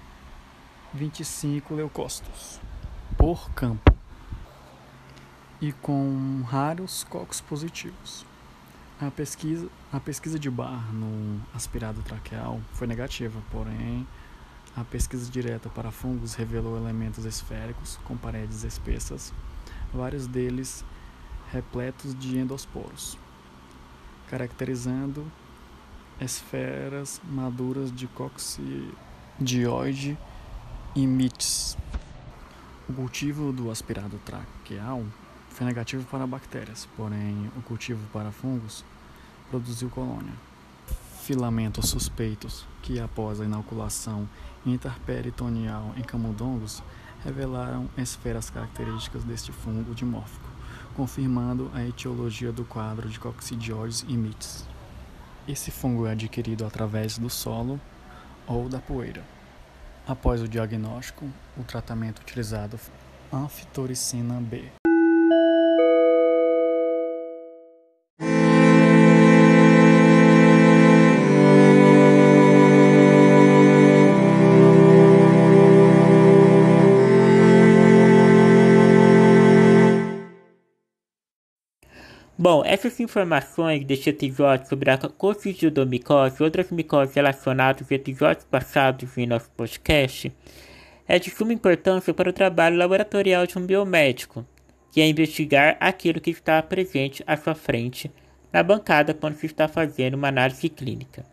25 0.97 1.74
leucócitos 1.74 2.59
por 3.18 3.51
campo 3.51 3.94
e 5.61 5.72
com 5.72 6.42
raros 6.47 7.05
cocos 7.05 7.40
positivos. 7.40 8.24
A 8.99 9.11
pesquisa, 9.11 9.68
a 9.92 10.01
pesquisa 10.01 10.38
de 10.38 10.51
Barr 10.51 10.90
no 10.94 11.38
aspirado 11.55 12.01
traqueal 12.03 12.62
foi 12.72 12.86
negativa, 12.86 13.38
porém 13.51 14.09
a 14.74 14.82
pesquisa 14.84 15.30
direta 15.30 15.68
para 15.68 15.90
fungos 15.90 16.32
revelou 16.34 16.78
elementos 16.78 17.26
esféricos 17.26 17.99
com 18.05 18.16
paredes 18.16 18.64
espessas, 18.64 19.34
vários 19.92 20.26
deles 20.26 20.82
repletos 21.53 22.18
de 22.18 22.38
endosporos, 22.38 23.18
caracterizando 24.30 25.30
esferas 26.18 27.20
maduras 27.22 27.94
de 27.94 28.07
coccidioide 28.07 30.16
e 30.97 31.07
mites. 31.07 31.76
O 32.88 32.92
cultivo 32.94 33.53
do 33.53 33.70
aspirado 33.70 34.18
traqueal 34.24 35.05
foi 35.51 35.66
negativo 35.66 36.07
para 36.07 36.26
bactérias, 36.26 36.88
porém 36.97 37.51
o 37.55 37.61
cultivo 37.61 38.01
para 38.14 38.32
fungos 38.32 38.82
produziu 39.51 39.90
colônia. 39.90 40.32
Filamentos 41.20 41.90
suspeitos 41.90 42.64
que, 42.82 42.99
após 42.99 43.40
a 43.40 43.44
inoculação 43.44 44.26
interperitoneal 44.64 45.92
em 45.99 46.03
camundongos, 46.03 46.82
revelaram 47.22 47.90
esferas 47.99 48.49
características 48.49 49.22
deste 49.22 49.53
fungo 49.53 49.94
dimórfico, 49.94 50.49
confirmando 50.94 51.70
a 51.74 51.84
etiologia 51.84 52.53
do 52.53 52.64
quadro 52.64 53.07
de 53.07 53.20
coccidioides 53.20 54.07
e 54.09 54.16
mites. 54.16 54.64
Esse 55.47 55.70
fungo 55.70 56.07
é 56.07 56.12
adquirido 56.12 56.64
através 56.64 57.18
do 57.18 57.28
solo 57.28 57.78
ou 58.47 58.66
da 58.68 58.78
poeira. 58.78 59.36
Após 60.09 60.40
o 60.40 60.46
diagnóstico, 60.46 61.28
o 61.57 61.64
tratamento 61.64 62.20
utilizado 62.20 62.78
anfitoricina 63.32 64.40
B. 64.40 64.70
Bom, 82.49 82.62
essas 82.64 83.01
informações 83.01 83.84
deste 83.84 84.09
episódio 84.09 84.68
sobre 84.68 84.88
a 84.88 84.97
coccidiodomicose 84.97 86.36
e 86.38 86.44
outras 86.44 86.70
micoses 86.70 87.12
relacionadas 87.12 87.90
a 87.90 87.94
episódios 87.97 88.44
passados 88.44 89.18
em 89.18 89.26
nosso 89.26 89.51
podcast 89.51 90.32
é 91.09 91.18
de 91.18 91.28
suma 91.28 91.53
importância 91.53 92.14
para 92.14 92.30
o 92.30 92.32
trabalho 92.32 92.76
laboratorial 92.76 93.49
de 93.49 93.59
um 93.59 93.66
biomédico, 93.66 94.47
que 94.92 95.01
é 95.01 95.09
investigar 95.09 95.76
aquilo 95.80 96.20
que 96.20 96.30
está 96.30 96.62
presente 96.62 97.20
à 97.26 97.36
sua 97.36 97.57
frente 97.57 98.12
na 98.53 98.62
bancada 98.62 99.12
quando 99.12 99.34
se 99.34 99.47
está 99.47 99.66
fazendo 99.66 100.14
uma 100.14 100.28
análise 100.28 100.68
clínica, 100.68 101.26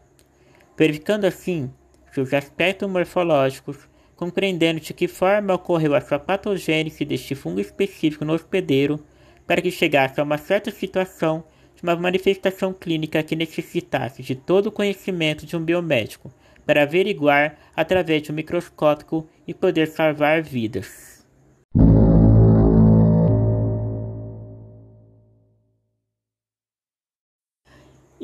verificando 0.75 1.25
assim 1.25 1.71
seus 2.11 2.33
aspectos 2.33 2.89
morfológicos, 2.89 3.77
compreendendo 4.15 4.79
de 4.79 4.95
que 4.95 5.07
forma 5.07 5.53
ocorreu 5.53 5.93
a 5.93 6.01
sua 6.01 6.17
patogênese 6.17 7.05
deste 7.05 7.35
fungo 7.35 7.59
específico 7.59 8.25
no 8.25 8.33
hospedeiro 8.33 8.99
para 9.45 9.61
que 9.61 9.71
chegasse 9.71 10.19
a 10.19 10.23
uma 10.23 10.37
certa 10.37 10.71
situação 10.71 11.43
de 11.75 11.83
uma 11.83 11.95
manifestação 11.95 12.73
clínica 12.73 13.23
que 13.23 13.35
necessitasse 13.35 14.21
de 14.21 14.35
todo 14.35 14.67
o 14.67 14.71
conhecimento 14.71 15.45
de 15.45 15.55
um 15.55 15.63
biomédico 15.63 16.31
para 16.65 16.83
averiguar 16.83 17.57
através 17.75 18.21
de 18.21 18.31
um 18.31 18.35
microscópio 18.35 19.27
e 19.47 19.53
poder 19.53 19.87
salvar 19.87 20.41
vidas. 20.41 21.13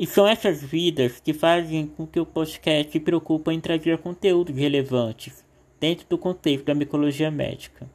E 0.00 0.06
são 0.06 0.26
essas 0.26 0.62
vidas 0.62 1.20
que 1.20 1.34
fazem 1.34 1.86
com 1.86 2.06
que 2.06 2.18
o 2.18 2.24
podcast 2.24 2.90
se 2.90 2.98
preocupe 2.98 3.52
em 3.52 3.60
trazer 3.60 3.98
conteúdos 3.98 4.56
relevantes 4.56 5.44
dentro 5.78 6.06
do 6.08 6.16
contexto 6.16 6.64
da 6.64 6.74
micologia 6.74 7.30
médica. 7.30 7.86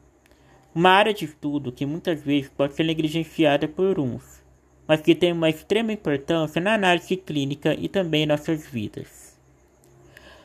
Uma 0.76 0.90
área 0.90 1.14
de 1.14 1.24
estudo 1.24 1.72
que 1.72 1.86
muitas 1.86 2.20
vezes 2.20 2.50
pode 2.50 2.74
ser 2.74 2.84
negligenciada 2.84 3.66
por 3.66 3.98
uns, 3.98 4.44
mas 4.86 5.00
que 5.00 5.14
tem 5.14 5.32
uma 5.32 5.48
extrema 5.48 5.90
importância 5.90 6.60
na 6.60 6.74
análise 6.74 7.16
clínica 7.16 7.72
e 7.72 7.88
também 7.88 8.24
em 8.24 8.26
nossas 8.26 8.66
vidas. 8.66 9.38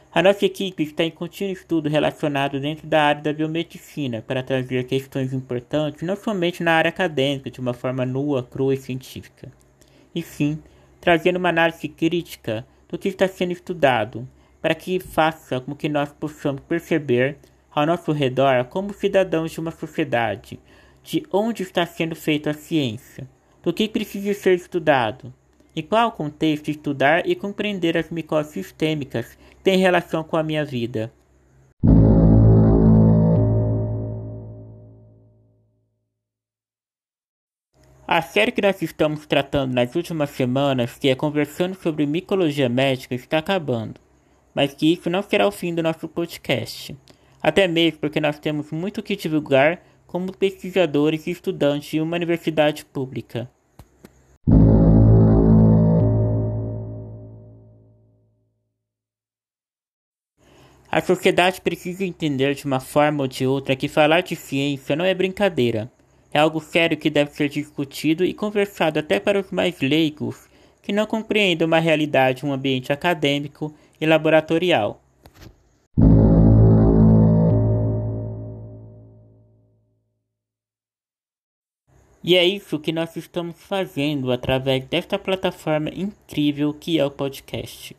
A 0.09 0.23
nossa 0.23 0.45
equipe 0.45 0.83
está 0.83 1.03
em 1.03 1.11
contínuo 1.11 1.51
estudo 1.51 1.89
relacionado 1.89 2.61
dentro 2.61 2.87
da 2.87 3.03
área 3.03 3.21
da 3.21 3.33
biomedicina 3.33 4.23
para 4.25 4.41
trazer 4.41 4.85
questões 4.85 5.33
importantes 5.33 6.01
não 6.01 6.15
somente 6.15 6.63
na 6.63 6.75
área 6.75 6.87
acadêmica 6.87 7.51
de 7.51 7.59
uma 7.59 7.73
forma 7.73 8.05
nua, 8.05 8.41
crua 8.41 8.73
e 8.73 8.77
científica, 8.77 9.51
e 10.15 10.21
sim 10.21 10.57
trazendo 11.01 11.39
uma 11.39 11.49
análise 11.49 11.89
crítica 11.89 12.65
do 12.87 12.97
que 12.97 13.09
está 13.09 13.27
sendo 13.27 13.51
estudado, 13.51 14.25
para 14.61 14.75
que 14.75 14.97
faça 14.97 15.59
com 15.59 15.75
que 15.75 15.89
nós 15.89 16.09
possamos 16.13 16.61
perceber 16.61 17.37
ao 17.73 17.85
nosso 17.85 18.11
redor 18.11 18.65
como 18.65 18.93
cidadãos 18.93 19.51
de 19.51 19.59
uma 19.59 19.71
sociedade, 19.71 20.59
de 21.03 21.23
onde 21.31 21.63
está 21.63 21.85
sendo 21.85 22.15
feita 22.15 22.51
a 22.51 22.53
ciência, 22.53 23.27
do 23.63 23.73
que 23.73 23.87
precisa 23.87 24.33
ser 24.33 24.55
estudado, 24.55 25.33
e 25.75 25.81
qual 25.81 26.09
o 26.09 26.11
contexto 26.11 26.69
estudar 26.69 27.27
e 27.27 27.35
compreender 27.35 27.97
as 27.97 28.09
micoses 28.09 28.51
sistêmicas 28.51 29.37
tem 29.63 29.77
relação 29.77 30.23
com 30.23 30.35
a 30.35 30.43
minha 30.43 30.65
vida. 30.65 31.11
A 38.13 38.21
série 38.21 38.51
que 38.51 38.61
nós 38.61 38.81
estamos 38.81 39.25
tratando 39.25 39.73
nas 39.73 39.95
últimas 39.95 40.31
semanas, 40.31 40.97
que 40.97 41.07
é 41.07 41.15
conversando 41.15 41.75
sobre 41.75 42.05
micologia 42.05 42.67
médica, 42.67 43.15
está 43.15 43.37
acabando. 43.37 44.01
Mas 44.53 44.73
que 44.73 44.91
isso 44.91 45.09
não 45.09 45.23
será 45.23 45.47
o 45.47 45.51
fim 45.51 45.73
do 45.73 45.81
nosso 45.81 46.09
podcast. 46.09 46.93
Até 47.41 47.67
mesmo 47.67 47.99
porque 47.99 48.19
nós 48.19 48.39
temos 48.39 48.71
muito 48.71 49.01
que 49.01 49.15
divulgar 49.15 49.81
como 50.05 50.35
pesquisadores 50.35 51.27
e 51.27 51.31
estudantes 51.31 51.89
de 51.89 52.01
uma 52.01 52.17
universidade 52.17 52.85
pública. 52.85 53.49
A 60.89 61.01
sociedade 61.01 61.61
precisa 61.61 62.03
entender 62.03 62.53
de 62.53 62.65
uma 62.65 62.81
forma 62.81 63.23
ou 63.23 63.27
de 63.27 63.47
outra 63.47 63.75
que 63.75 63.87
falar 63.87 64.21
de 64.21 64.35
ciência 64.35 64.95
não 64.95 65.05
é 65.05 65.13
brincadeira 65.13 65.89
é 66.33 66.39
algo 66.39 66.61
sério 66.61 66.97
que 66.97 67.09
deve 67.09 67.31
ser 67.31 67.49
discutido 67.49 68.23
e 68.23 68.33
conversado 68.33 68.99
até 68.99 69.19
para 69.19 69.39
os 69.39 69.51
mais 69.51 69.79
leigos 69.81 70.49
que 70.81 70.93
não 70.93 71.05
compreendem 71.05 71.67
uma 71.67 71.79
realidade, 71.79 72.45
um 72.45 72.53
ambiente 72.53 72.91
acadêmico 72.91 73.73
e 73.99 74.05
laboratorial. 74.05 75.00
E 82.23 82.35
é 82.35 82.45
isso 82.45 82.79
que 82.79 82.91
nós 82.91 83.15
estamos 83.15 83.55
fazendo 83.57 84.31
através 84.31 84.85
desta 84.85 85.17
plataforma 85.17 85.89
incrível 85.89 86.73
que 86.73 86.99
é 86.99 87.05
o 87.05 87.11
podcast. 87.11 87.95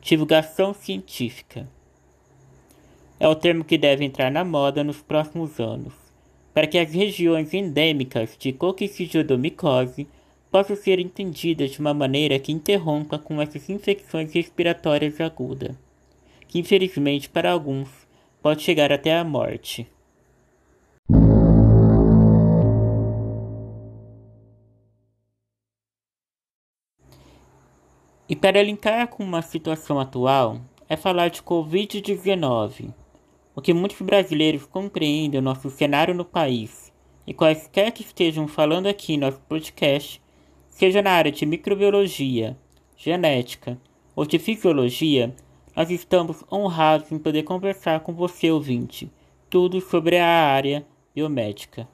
Divulgação 0.00 0.72
científica. 0.72 1.68
É 3.18 3.26
o 3.26 3.34
termo 3.34 3.64
que 3.64 3.76
deve 3.76 4.04
entrar 4.04 4.30
na 4.30 4.44
moda 4.44 4.84
nos 4.84 5.02
próximos 5.02 5.58
anos 5.58 6.06
para 6.56 6.66
que 6.66 6.78
as 6.78 6.90
regiões 6.90 7.52
endêmicas 7.52 8.34
de 8.38 8.50
coccidiodomicose 8.50 10.08
possam 10.50 10.74
ser 10.74 10.98
entendidas 10.98 11.72
de 11.72 11.80
uma 11.80 11.92
maneira 11.92 12.38
que 12.38 12.50
interrompa 12.50 13.18
com 13.18 13.42
essas 13.42 13.68
infecções 13.68 14.32
respiratórias 14.32 15.20
agudas, 15.20 15.76
que 16.48 16.58
infelizmente 16.58 17.28
para 17.28 17.50
alguns 17.50 17.90
pode 18.40 18.62
chegar 18.62 18.90
até 18.90 19.14
a 19.14 19.22
morte. 19.22 19.86
E 28.28 28.34
para 28.34 28.62
linkar 28.62 29.06
com 29.08 29.22
uma 29.22 29.40
situação 29.40 30.00
atual, 30.00 30.60
é 30.88 30.96
falar 30.96 31.28
de 31.28 31.42
Covid-19 31.42 32.92
o 33.56 33.62
que 33.62 33.72
muitos 33.72 34.02
brasileiros 34.02 34.66
compreendem 34.66 35.40
o 35.40 35.42
nosso 35.42 35.70
cenário 35.70 36.12
no 36.12 36.26
país 36.26 36.92
e 37.26 37.32
quaisquer 37.32 37.90
que 37.90 38.02
estejam 38.02 38.46
falando 38.46 38.86
aqui 38.86 39.14
em 39.14 39.18
nosso 39.18 39.40
podcast, 39.48 40.20
seja 40.68 41.00
na 41.00 41.12
área 41.12 41.32
de 41.32 41.46
microbiologia, 41.46 42.54
genética 42.98 43.80
ou 44.14 44.26
de 44.26 44.38
fisiologia, 44.38 45.34
nós 45.74 45.90
estamos 45.90 46.44
honrados 46.52 47.10
em 47.10 47.18
poder 47.18 47.44
conversar 47.44 48.00
com 48.00 48.12
você, 48.12 48.50
ouvinte, 48.50 49.10
tudo 49.48 49.80
sobre 49.80 50.18
a 50.18 50.26
área 50.26 50.86
biomédica. 51.14 51.88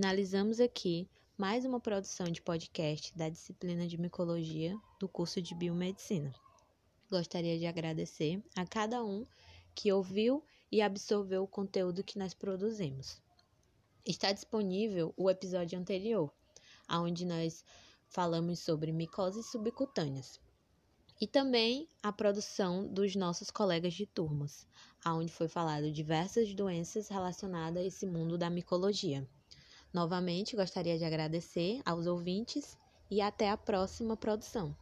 Finalizamos 0.00 0.60
aqui 0.60 1.08
mais 1.36 1.64
uma 1.64 1.80
produção 1.80 2.26
de 2.26 2.40
podcast 2.40 3.12
da 3.18 3.28
disciplina 3.28 3.84
de 3.84 4.00
Micologia 4.00 4.78
do 5.00 5.08
curso 5.08 5.42
de 5.42 5.56
Biomedicina. 5.56 6.32
Gostaria 7.10 7.58
de 7.58 7.66
agradecer 7.66 8.40
a 8.54 8.64
cada 8.64 9.02
um 9.02 9.26
que 9.74 9.92
ouviu 9.92 10.40
e 10.70 10.80
absorveu 10.80 11.42
o 11.42 11.48
conteúdo 11.48 12.04
que 12.04 12.16
nós 12.16 12.32
produzimos. 12.32 13.20
Está 14.06 14.30
disponível 14.30 15.12
o 15.16 15.28
episódio 15.28 15.76
anterior, 15.76 16.32
onde 16.88 17.26
nós 17.26 17.64
falamos 18.06 18.60
sobre 18.60 18.92
micoses 18.92 19.50
subcutâneas. 19.50 20.40
E 21.20 21.26
também 21.26 21.88
a 22.00 22.12
produção 22.12 22.86
dos 22.86 23.16
nossos 23.16 23.50
colegas 23.50 23.94
de 23.94 24.06
turmas, 24.06 24.64
onde 25.04 25.32
foi 25.32 25.48
falado 25.48 25.90
diversas 25.90 26.54
doenças 26.54 27.08
relacionadas 27.08 27.82
a 27.82 27.86
esse 27.86 28.06
mundo 28.06 28.38
da 28.38 28.48
micologia. 28.48 29.28
Novamente, 29.92 30.54
gostaria 30.54 30.98
de 30.98 31.04
agradecer 31.04 31.80
aos 31.84 32.06
ouvintes 32.06 32.76
e 33.10 33.20
até 33.20 33.50
a 33.50 33.56
próxima 33.56 34.16
produção. 34.16 34.76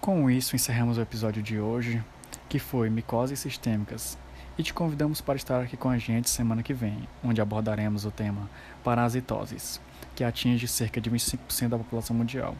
Com 0.00 0.30
isso, 0.30 0.54
encerramos 0.54 0.98
o 0.98 1.00
episódio 1.00 1.42
de 1.42 1.58
hoje, 1.58 2.04
que 2.48 2.58
foi 2.58 2.90
Micoses 2.90 3.40
Sistêmicas, 3.40 4.18
e 4.58 4.62
te 4.62 4.72
convidamos 4.72 5.20
para 5.20 5.36
estar 5.36 5.60
aqui 5.60 5.76
com 5.76 5.88
a 5.88 5.98
gente 5.98 6.30
semana 6.30 6.62
que 6.62 6.72
vem, 6.72 7.08
onde 7.22 7.40
abordaremos 7.40 8.04
o 8.04 8.10
tema 8.10 8.48
parasitoses, 8.82 9.80
que 10.14 10.24
atinge 10.24 10.68
cerca 10.68 11.00
de 11.00 11.10
25% 11.10 11.68
da 11.68 11.78
população 11.78 12.16
mundial. 12.16 12.56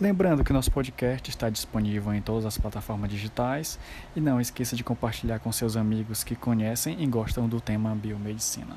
Lembrando 0.00 0.44
que 0.44 0.52
nosso 0.52 0.70
podcast 0.70 1.30
está 1.30 1.48
disponível 1.48 2.12
em 2.12 2.20
todas 2.20 2.44
as 2.44 2.58
plataformas 2.58 3.10
digitais 3.10 3.78
e 4.14 4.20
não 4.20 4.40
esqueça 4.40 4.76
de 4.76 4.84
compartilhar 4.84 5.38
com 5.38 5.50
seus 5.50 5.76
amigos 5.76 6.22
que 6.22 6.36
conhecem 6.36 7.02
e 7.02 7.06
gostam 7.06 7.48
do 7.48 7.60
tema 7.60 7.94
biomedicina. 7.94 8.76